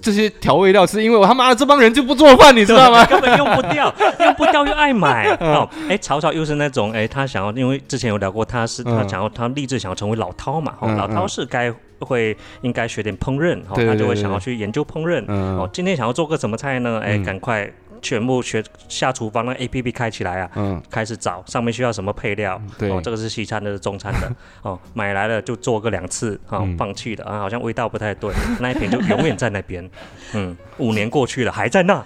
[0.00, 3.04] 这些调味料是因为我他妈的这帮人就不做饭，你知道吗？
[3.04, 5.28] 根本用不掉， 用不掉又爱买。
[5.40, 10.74] 哦，哎，曹操又是那种，哎，他想要，因为之前有聊过，他是他想要他立志想要成为老饕嘛。
[10.80, 15.24] 哦，老饕是该会应该学点烹饪，哦，他就会想要去研究烹饪。
[15.28, 17.00] 哦，今天想要做个什么菜呢？
[17.04, 17.70] 哎，赶快。
[18.02, 24.30] 全部学下厨房，那 A P P 开起来啊，嗯，开始找上面需要什么配料，对，哦，这个是西餐的，是中餐的，
[24.62, 28.30] 哦，买来了就做个两次，哦，放弃了啊，好像味道不太对，
[28.60, 29.88] 那一瓶就永远在那边，
[30.34, 32.04] 嗯，五年过去了还在那，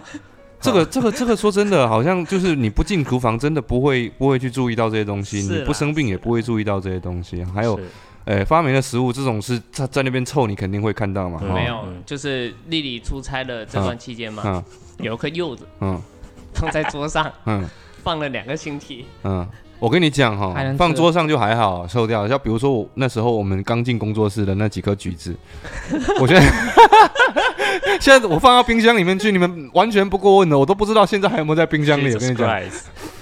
[0.60, 7.78] 这个这个这个说真的，好像就是你不进厨房，真的不会不会去注意到这些东西，你不生病也不会注意到这些东西，还有，
[8.24, 14.62] 哎，发霉的食物这种是在在那边臭，你肯定会看到嘛，没有，就是丽丽出差的这段期间嘛。
[14.98, 16.00] 有颗柚子，嗯，
[16.54, 17.68] 放在桌上， 嗯，
[18.02, 19.46] 放了两个星期，嗯，
[19.78, 22.26] 我跟你讲哈，放桌上就还好，收掉。
[22.26, 25.34] 像比如说我那时候我们刚进工作室的那几颗橘子，
[26.20, 26.40] 我觉得
[28.00, 32.12] 现在我放到冰箱里面去，你们完全不过问的，我都不知道现在还有没有在冰箱里。
[32.14, 32.60] 我跟你讲，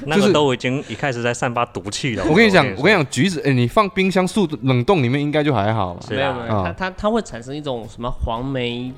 [0.06, 2.24] 那个都已经一开始在散发毒气了。
[2.28, 6.00] 我跟你讲，我跟你讲，橘子，哎，你放冰箱速冷冻里面应该就还好了。
[6.10, 8.92] 没有没有，它它它会产生一种什么黄霉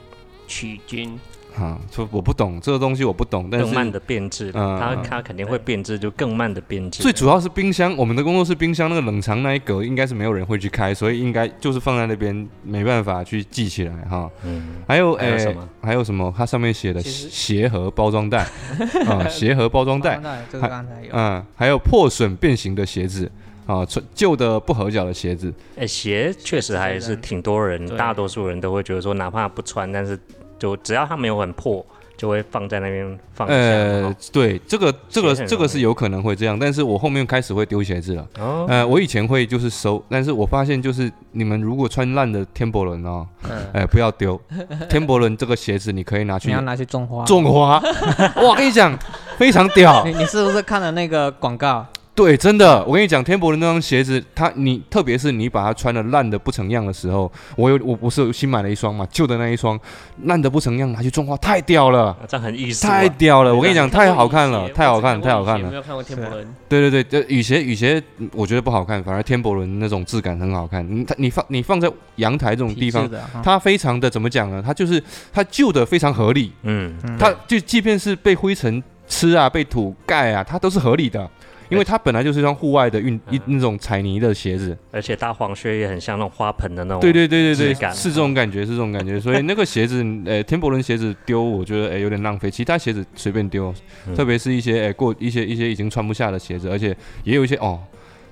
[0.47, 1.19] 曲菌。
[1.57, 3.49] 哈，说我不懂这个东西，我不懂。
[3.51, 7.03] 但是更慢的变质，它它肯定会变质，就更慢的变质。
[7.03, 14.31] 最主要是冰箱，我们的工作室冰箱那个冷藏那一格，应该是没有人会去开，所以应该就是放在那边，没办法去记起来哈。
[14.45, 14.77] 嗯。
[14.87, 16.33] 还有诶，还有什么？
[16.37, 18.47] 它上面写的鞋盒包装袋
[19.09, 20.21] 啊，鞋盒包装袋，
[20.53, 21.09] 这个刚才有。
[21.13, 23.31] 嗯，还有破损变形的鞋子
[23.65, 25.53] 啊，旧的不合脚的鞋子。
[25.79, 30.19] 哎，鞋确实还是挺多人，大多数人都会觉得说，哪怕不穿，但是。
[30.59, 31.85] 就只要它没有很破，
[32.17, 33.47] 就会放在那边放。
[33.49, 38.27] 呃，对，这个这个这个是有可能会这样，但是我后面开始会丢鞋子了。
[38.39, 38.67] 哦。
[38.69, 43.27] 呃，我以前会就是收，但是我发现就是你们如果穿烂的天博伦哦，
[43.73, 44.41] 哎，不要丢。
[44.89, 47.25] 天博伦这个鞋子你可以拿去，你要拿去种花。
[47.25, 47.83] 种花，
[48.43, 48.99] 我跟你讲，
[49.37, 50.05] 非常屌。
[50.05, 51.87] 你你是不是看了那个广告？
[52.17, 59.79] 对，真的，我跟你讲，天博的那双鞋子，它你特别是你把它穿的烂的不成样的时候，我有我不是新买了一双嘛，旧的那一双
[60.23, 65.69] 烂的不成样，拿去种花，太屌了，这很意思，太屌了，我跟你讲，太好看了，太好看，太好看了。
[65.69, 66.55] 没有看过天博伦？
[66.67, 68.03] 对对对，雨鞋雨鞋，
[68.33, 70.83] 我觉得不好看，反而天博伦那种质感很好看。
[70.89, 73.07] 你它你放你放在阳台这种地方，
[73.45, 74.63] 它非常的怎么讲呢？
[74.65, 81.29] 它就是它旧的非常合理，嗯，它就即便是被灰尘吃啊，被土盖啊，它都是合理的。
[81.69, 89.19] 因为它本来就是一双户外的运一那种彩泥的鞋子，而且大黄靴也很像那种花盆的那种，对对对对对，是这种感觉，是这种感觉。
[89.21, 92.51] 所以那个鞋子，呃，天博伦鞋子丢，我觉得哎有点浪费。
[92.51, 93.75] 其他鞋子随便丢，
[94.15, 97.81] 特别是一些哎过一些一些已经穿不下的鞋子，而且也有一些哦，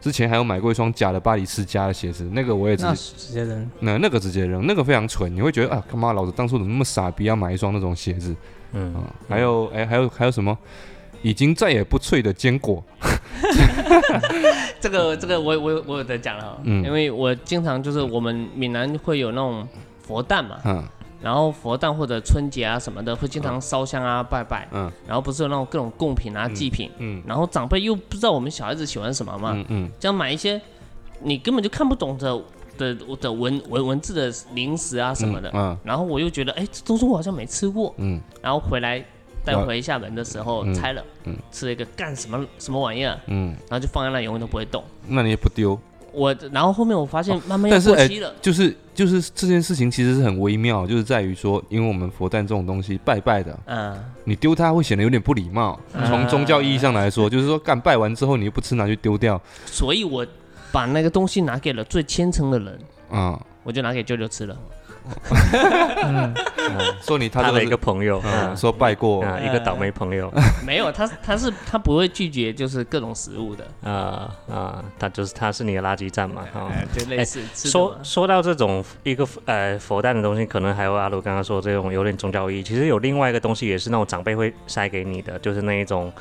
[0.01, 8.35] 之前还有买过一双假的巴黎世家的鞋子，那个我也直直接扔，那那个直接扔，那个非常蠢，你会觉得啊，他妈老子当初怎么那么傻逼要买一双那种鞋子？
[8.73, 8.95] 嗯，
[9.29, 10.57] 还有哎还有还有什么？
[11.25, 12.85] 已经再也不脆的坚果，
[14.79, 19.67] 这个这个我我我有在讲了，嗯，因为我经常就是我们闽南会有那种
[20.03, 20.85] 佛诞嘛，嗯，
[21.23, 30.61] 然后佛诞或者春节啊什么的会经常烧香啊拜拜，嗯，然后不是有那种各种贡品啊祭品，嗯，然后长辈又不知道我们小孩子喜欢什么嘛，嗯嗯，这样买一些
[31.23, 32.39] 你根本就看不懂的
[32.77, 39.03] 的的文文文字的零食啊什么的，嗯，然后我又觉得哎这东西我好像没吃过，嗯，然后回来。
[39.45, 44.83] 带回厦门的时候拆了，嗯吃了一个干什么什么玩意儿，嗯，然后就放在那，永远都不会动。
[45.07, 45.79] 那你也不丢？
[46.13, 48.33] 我然后后面我发现慢慢要过期了。
[48.41, 55.79] 就是就是这件事情其实是很微妙，就是在于说，因为我们佛诞这种东西拜拜的，嗯，你丢它会显得有点不礼貌。
[56.07, 59.41] 从宗教意义上来说，就是说干拜完之后你又不吃拿去丢掉。
[59.67, 60.25] 所以我
[60.71, 62.79] 把那个东西拿给了最虔诚的人，
[63.11, 64.57] 啊，我就拿给舅舅吃了。
[67.03, 68.23] 说你他的一个朋友，
[68.57, 70.33] 说拜过一个倒霉朋友，
[70.67, 73.67] 没有他他是他不会拒绝就是各种食物的。
[73.83, 76.43] 啊啊，他就是他是你的垃圾站嘛，
[76.93, 86.13] 就类似说说到这种一个呃佛诞的东西，可能还有阿鲁刚刚说这种有点宗教意义，其实有另外一个东西也是那种长辈会塞给你的，就是那一种。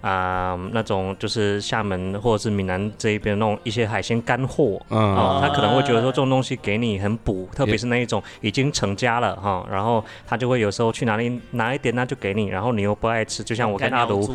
[0.00, 14.26] 啊，那种就是厦门或者是闽南这一边那种一些海鲜干货，嗯，他可能会觉得说这种东西给你很补，特别是那一种已经成家了哈，然后他就会有时候去哪里拿一点那就给你，然后你又不爱吃，就像我跟阿卢，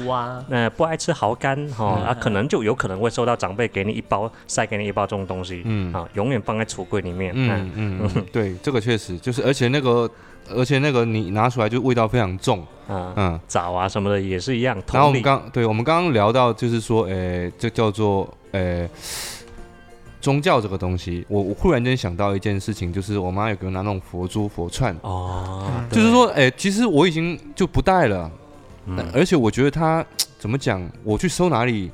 [0.50, 10.10] 那不爱吃蚝干哈，啊，可能就有可能会收到长辈给你一包塞给你一包这种东西，嗯，啊，永远放在橱柜里面，嗯嗯，对，这个确实就是，而且那个。
[10.50, 14.76] 而且那个你拿出来就味道非常重，嗯嗯，枣啊什么的也是一样。
[14.92, 18.90] 然后我们刚对我们刚刚聊到就是说，诶，这叫做诶
[20.22, 24.96] 宗教这个东西，我我忽然间想到一件事情，就是我妈有给我拿那种佛珠佛串。
[25.02, 28.30] 哦，就是说，诶，其实我已经就不带了，
[29.14, 30.06] 而且我觉得它
[30.40, 31.92] 怎么讲，我去收哪里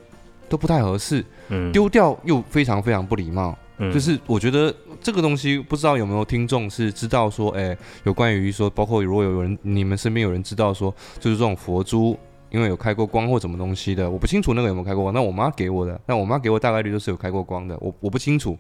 [0.50, 3.58] 都不太合适，嗯，丢掉又非常非常不礼貌。
[3.92, 12.18] 就是我觉得这个东西，不知道有没有听众是知道说，哎，有关于说，包括如果有人你们身边有人知道说，就是这种佛珠，
[12.50, 15.14] 因为有开过光或什么东西的，我不清楚那个有没有开过光。
[15.14, 18.58] 那我妈给我的，那我妈给我大概率都是有开过光的，我我不清楚。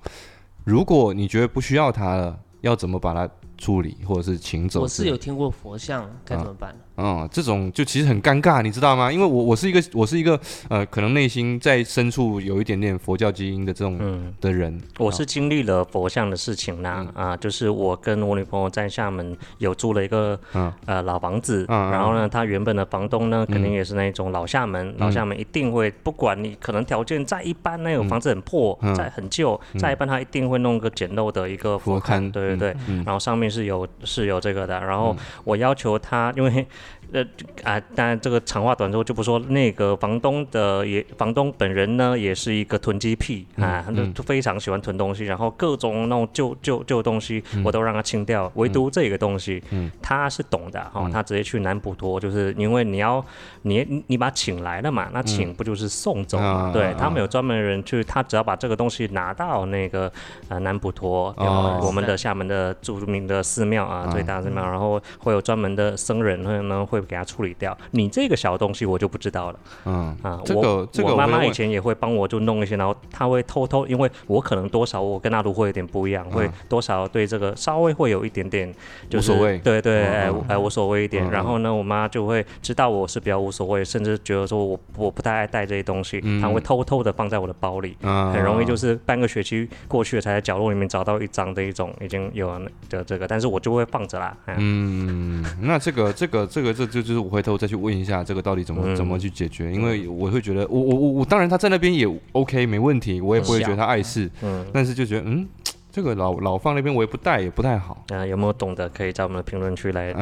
[0.63, 4.81] 如果你觉得不需要它了，要怎么把它处理或者是请走？
[4.81, 6.75] 我是有听过佛像该怎么办？
[7.01, 9.11] 嗯，这种就其实很尴尬，你知道吗？
[9.11, 10.39] 因为我我是一个我是一个
[10.69, 14.79] 呃，可能内心在深处有一点点佛教基因的这种的人。
[14.99, 20.71] 我是经历了佛像的事情啦，啊，就是我跟我女朋友在厦门有租了一个嗯。
[20.85, 32.75] 呃老房子，然后呢，他原本的房东呢，肯定也是那种老厦门，老厦门一定会不管你可能条件再一般，那种房子很破、再很旧、再一般，他一定会弄个简陋的一个佛龛，对对对，
[33.05, 36.67] 然后上面是有是有这个的，然后我要求他，因为。
[37.11, 37.25] 呃
[37.63, 39.37] 啊，当然这个长话短说就不说。
[39.39, 43.85] 那个房东的也，房东本人呢也是一个囤积癖啊，
[44.15, 49.61] 就非常喜欢囤东西，然后各种那种旧旧旧东西我都让他清掉，唯独这个东西，
[50.01, 53.23] 他是懂的哈，他直接去南普陀，就是因为你要
[53.63, 56.71] 你你把请来了嘛，那请不就是送走嘛？
[56.73, 60.11] 对他们有专门的人去，他只要把这个东西拿到那个
[60.47, 61.35] 呃南普陀，
[61.83, 66.99] 我们的厦门的著名的寺庙啊，最大的寺庙，然后会有专门的僧人会呢会。
[67.11, 69.59] 给他处理掉，你这个小东西我就不知道了。
[69.83, 78.73] 嗯啊，这个这个妈妈以前也会帮我就弄一些，然后他会偷偷，因为我可能多少我跟阿卢会有点不一样，会多少对这个稍微会有一点点
[79.13, 81.29] 无所谓，对对哎哎无所谓一点。
[81.31, 92.47] 然后呢，我妈就会知道我是比较无所谓，甚至觉得说我我不太爱带这些东西，他会偷偷的放在我的包里，很容易就是半个学期过去了才在角落里面找到一张的一种已经有
[92.89, 94.37] 的这个，但是我就会放着啦。
[94.57, 96.85] 嗯，那这个这个这个这。
[96.91, 105.47] 就就是我回头再去问一下这个到底怎么怎么去解决，因为我会觉得我我我我当然他在那边也 OK 没问题，我也不会觉得他碍事，嗯，但是就觉得嗯，
[105.91, 108.25] 这个老老放那边我也不带也不太好啊。
[108.25, 110.13] 有没有懂得可以在我们的评论区来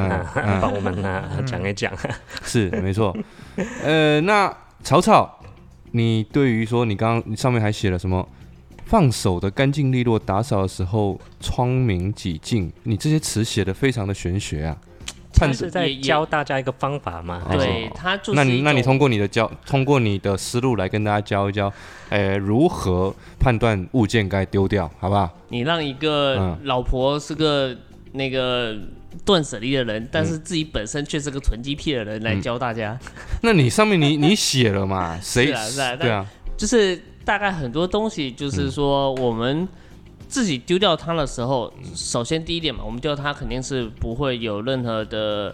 [0.59, 1.03] 帮我们
[1.45, 1.93] 讲一讲？
[2.43, 3.15] 是没错，
[3.83, 4.51] 呃，那
[4.83, 5.39] 草草，
[5.91, 8.27] 你对于说你刚刚上面还写了什么
[8.85, 14.75] 放手的干净利落，打扫的时候窗明几净，你这些词写的非常的玄学啊。
[15.47, 17.41] 他是在教大家一个方法嘛？
[17.51, 18.33] 对他就是。
[18.33, 21.71] 那你那你通过你的教，通过你的思路来跟大家教一教，
[22.09, 25.29] 诶，如何判断物件该丢掉，好不好？
[25.47, 27.75] 你让一个老婆是个
[28.11, 28.75] 那个
[29.25, 32.99] 断舍离的人，但是自己本身却是个囤积癖的人来教大家。
[33.41, 35.17] 那你上面你 你写了嘛？
[35.21, 35.45] 谁？
[35.99, 36.25] 对啊，
[36.57, 39.67] 就是大概很多东西，就是说我们。
[40.29, 45.53] 自己丢掉它的时候，首先第一点嘛，我们丢掉它肯定是不会有任何的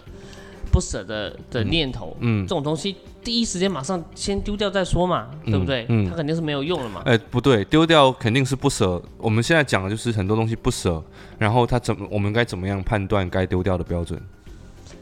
[0.72, 2.16] 不舍的的念头。
[2.20, 5.86] 嗯，这种东西第一时间马上先丢掉再说嘛，对不对？
[5.88, 7.02] 嗯，它肯定是没有用了嘛。
[7.06, 9.02] 哎，不对，丢掉肯定是不舍。
[9.18, 11.02] 我们现在讲的就是很多东西不舍，
[11.40, 14.22] 然后它怎么，我们该怎么样判断该丢掉的标准？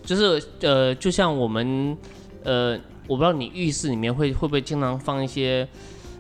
[0.06, 1.98] 就是呃，就像我们
[2.44, 5.68] 呃，我不知道你浴室里面会会不会经常放一些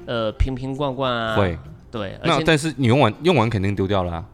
[0.07, 1.35] 呃瓶瓶罐罐啊？
[1.35, 1.55] 会。
[1.93, 4.25] 对，那但是你用完用完肯定丢掉了，啊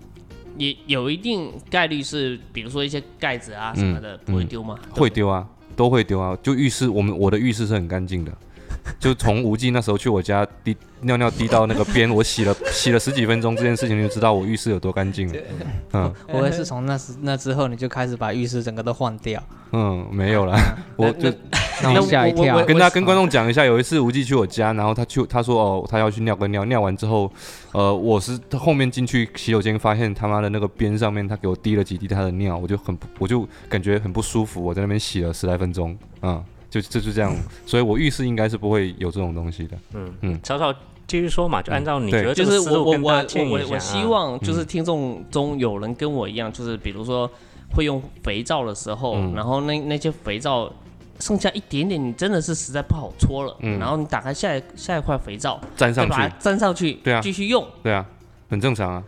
[0.57, 4.79] 也有一定概率是，比如说一些盖子啊什么的不会丢吗？
[4.91, 5.45] 会丢啊，
[5.75, 6.37] 都会丢啊。
[6.41, 8.31] 就浴室，我们我的浴室是很干净的，
[8.97, 15.39] 就从无忌那时候去我家滴尿尿滴到那个边，我洗了 洗了十几分钟，这件事情就知道我浴室有多干净了。
[15.93, 19.41] 嗯， 我也是从那时那之后你就开始把浴室整个都换掉。
[19.71, 20.57] 嗯，没有了，
[20.95, 21.31] 我就。
[21.81, 27.31] 那吓一跳，跟他跟观众讲一下，有一次无忌去我家，然后他去他说哦，他要去尿个尿，尿完之后，
[27.71, 40.73] 呃，我是后面进去洗手间，发现他妈的那个边上面他给我滴了几滴他的尿，我就很我就感觉很不舒服，我在那边洗了十来分钟，嗯，就就是这样，所以我浴室应该是不会有这种东西的，嗯嗯，曹操
[41.07, 47.29] 继续说嘛，就按照你觉得就是我我我我我希望就是听众中有人跟我一样，就是比如说
[47.73, 50.71] 会用肥皂的时候，然后那那些肥皂。
[51.21, 53.53] 剩下一点点，你真的是实在不好搓了。
[53.59, 58.05] 嗯，然后你打开下一下一块肥皂，粘上去，粘上去，对啊，继续用，对啊，
[58.49, 59.03] 很正常啊。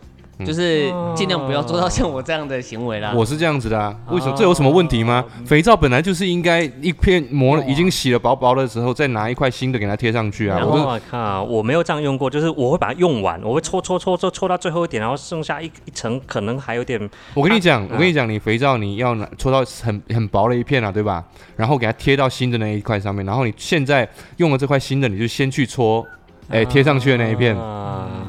[0.45, 3.13] 就是尽量不要做到像我这样的行为啦。
[3.15, 5.23] 我是这样子的啊，为什么这有什么问题吗？
[5.45, 10.59] 肥皂本来就是应该一片磨了已经洗了薄薄的时候，再拿一块新的给它贴上去啊。
[10.63, 16.99] 我靠，我没有这样用过，就是我会把它用完，我会搓搓搓搓搓到最后一点，然后剩下一一层可能还有点。
[17.33, 21.23] 我跟你讲，我跟你讲，你肥皂你要拿搓到很很薄的一片啊，对吧？
[21.55, 26.05] 然后给它贴到新的那一块上面，然后你现在用了这块新的，你就先去搓。
[26.51, 27.57] 哎，贴上去的那一片，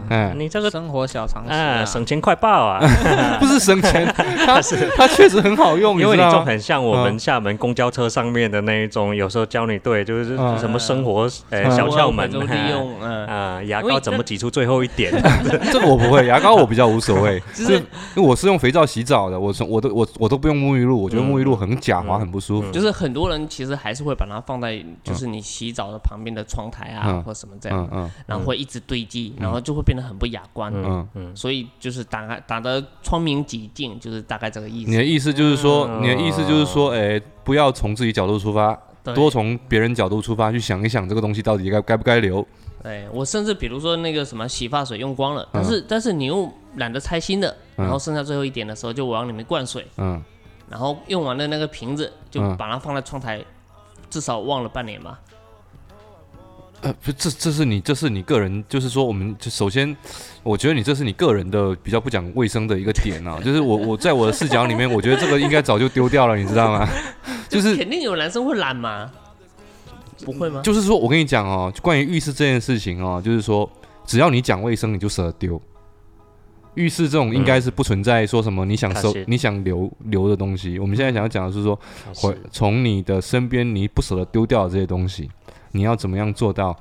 [0.09, 2.81] 哎，你这个生活小常识，省钱快报啊！
[3.41, 4.07] 不是省钱，
[4.47, 4.91] 它是。
[4.97, 15.12] 它确实很好用，因为你就很像我们厦门公交车上面的那一种，有时候教你对，就是什么生活哎小窍门，利用啊牙膏怎么挤出最后一点，
[15.73, 17.83] 这个我不会，牙膏我比较无所谓，是因
[18.16, 22.70] 为我是用肥皂洗澡的，我从我都我我都不用沐浴露，我觉得沐浴露很假滑，很不舒服。
[22.70, 28.11] 就是很多人其实还是会把它放在就是你洗澡的旁边的窗台啊，或什么这样。
[28.27, 30.73] 然后会一直堆积，然后就会变得很不雅观。
[30.75, 34.91] 嗯嗯，所以就是打开打得窗明几净，就是大概这个意思。
[34.91, 38.79] 你的意思就是说，你的意思就是说，哎，不要从自己角度出发，
[39.15, 42.47] 多从别人角度出发去想一想，这个东西到底该该不该留。
[42.83, 49.87] 对我甚至比如说那个什么洗发水用光了，但是但是你又懒得拆新的，然后剩下最后一点的时候就往里面灌水。
[49.99, 50.21] 嗯，
[50.69, 53.41] 然后用完的那个瓶子就把它放在窗台，
[54.11, 55.21] 至少忘了半年吧。
[56.83, 59.97] 呃，不，这这是你，这是你个人，就是说，我们就首先，
[60.43, 66.89] 我觉得你这是你个人的比较不讲卫生的一个点啊，就是我我在我的视角里面，我觉得这个应该早就丢掉了，你知道吗？
[67.49, 69.11] 就是肯定有男生会懒吗？
[70.24, 70.61] 不会吗？
[70.62, 73.70] 就是说我跟你讲哦，关于浴室这件事情哦，就是说
[74.05, 75.61] 只要你讲卫生，你就舍得丢。
[76.74, 80.78] 浴室这种应该是不存在说什么你想收、你想留留的东西。
[80.78, 81.78] 我们现在想要讲的是说，
[82.14, 85.30] 回从你的身边你不舍得丢掉的这些东西，
[85.73, 86.75] 你要怎么样做到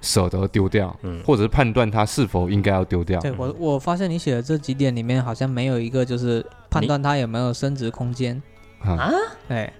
[0.00, 3.20] 舍得丢掉，嗯或者是判断它是否应该要丢掉？
[3.20, 8.42] 对我我发现你写的这几点里面好像没有一个就是判断它有没有升值空间
[8.82, 9.10] 啊？
[9.48, 9.72] 哎，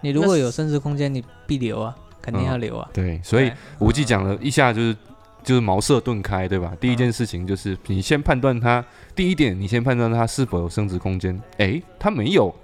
[0.00, 1.94] 你如果有升值空间，你必留啊。
[2.24, 2.88] 肯定要留啊！
[2.92, 4.96] 对，所以无忌讲了一下，就是
[5.42, 6.72] 就是茅塞顿开，对吧？
[6.78, 8.84] 第一件事情就是你先判断它，
[9.16, 11.36] 第一点你先判断它是否有升值空间。
[11.56, 12.54] 诶，它没有。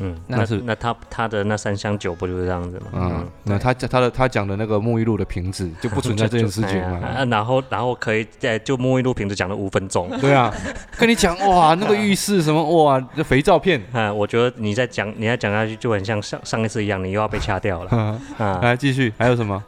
[0.00, 2.86] 嗯，那是那他他的那三箱酒不就是这样子吗？
[2.94, 7.24] 嗯，那他他的他讲的那个沐浴露的瓶子就不存在这件事情 嘛？
[7.28, 10.10] 然后然后可以在就沐浴露瓶子讲了五分钟。
[10.20, 10.52] 对啊，
[10.98, 17.90] 跟你讲哇，那个浴室什么哇，这肥皂片 啊，我觉得你在讲你在讲下去就很像上上一次一样，你又要被掐掉了
[18.38, 18.58] 啊！
[18.62, 19.62] 来继续，还有什么？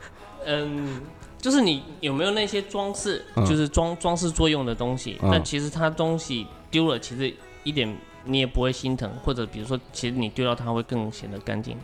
[0.46, 1.00] 嗯，
[1.38, 5.18] 就是你有没有那些装饰，就是装装饰作用的东西？
[5.22, 7.32] 但其实它东西丢了，其实
[7.64, 7.94] 一点。
[8.24, 11.76] 你也不会心疼，或者比如说，其实你丢掉它会更显得干净。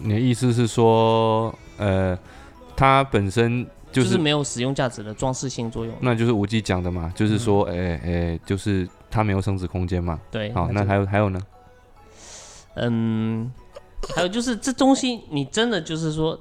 [0.00, 2.18] 你的意思是说，呃，
[2.76, 5.94] 它本身就是没有使用价值的装饰性作用。
[6.00, 10.18] 那就是无忌讲的嘛，就是说，哎哎，就是它没有升值空间嘛。
[10.32, 10.52] 对。
[10.52, 11.40] 好，那还有还有呢？
[12.74, 13.52] 嗯，
[14.16, 16.36] 还有就是这东西，你真的就是说，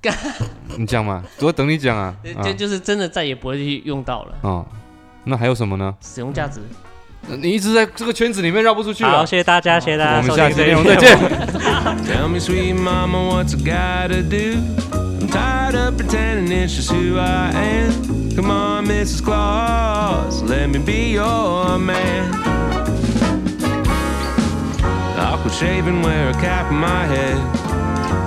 [0.00, 0.12] 干？
[0.76, 2.16] 你讲嘛，我等你讲啊。
[2.42, 4.38] 就就是真的再也不会去用到了。
[4.42, 4.66] 哦，
[5.22, 5.96] 那还有什么呢？
[6.00, 6.60] 使用价值。
[7.27, 9.09] 你一直在这个圈子里面绕不出去了。
[9.09, 11.17] 好，谢谢大家，谢谢大家，我们下期内容再见。
[12.05, 14.57] Tell me, sweet mama, what's I gotta do?
[15.21, 18.35] I'm tired of pretending it's just who I am.
[18.35, 19.21] Come on, Mrs.
[19.23, 22.31] Claus, let me be your man.
[25.17, 27.37] I'll quit shaving, wear a cap on my head.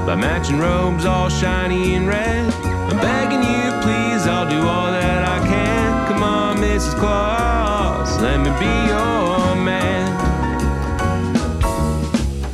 [0.07, 2.53] Buy matching robes all shiny and red.
[2.64, 6.07] I'm begging you, please, I'll do all that I can.
[6.09, 6.95] Come on, Mrs.
[7.01, 7.45] Claus
[8.20, 10.07] let me be your man.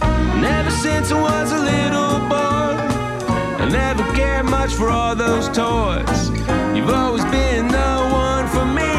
[0.01, 5.47] And ever since I was a little boy, I never cared much for all those
[5.47, 6.30] toys.
[6.76, 8.93] You've always been the one for me,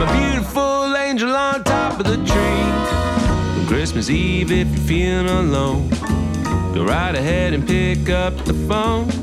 [0.00, 3.60] my beautiful angel on top of the tree.
[3.60, 5.88] On Christmas Eve, if you're feeling alone,
[6.74, 9.21] go right ahead and pick up the phone.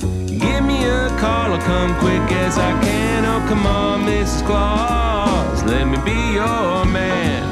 [1.19, 3.25] Call, I'll come quick as I can.
[3.25, 4.45] Oh, come on, Mrs.
[4.45, 7.48] Claus, let me be your man.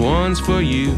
[0.00, 0.96] One's for you.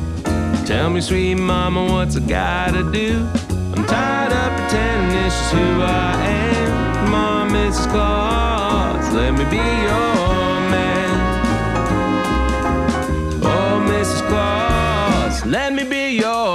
[0.64, 3.28] Tell me, sweet mama, what's I gotta do?
[3.74, 7.07] I'm tired of pretending this is who I am.
[7.07, 7.90] Come Mrs.
[7.90, 11.14] Claus, let me be your man.
[13.42, 14.22] Oh, Mrs.
[14.28, 16.51] Claus, let me be your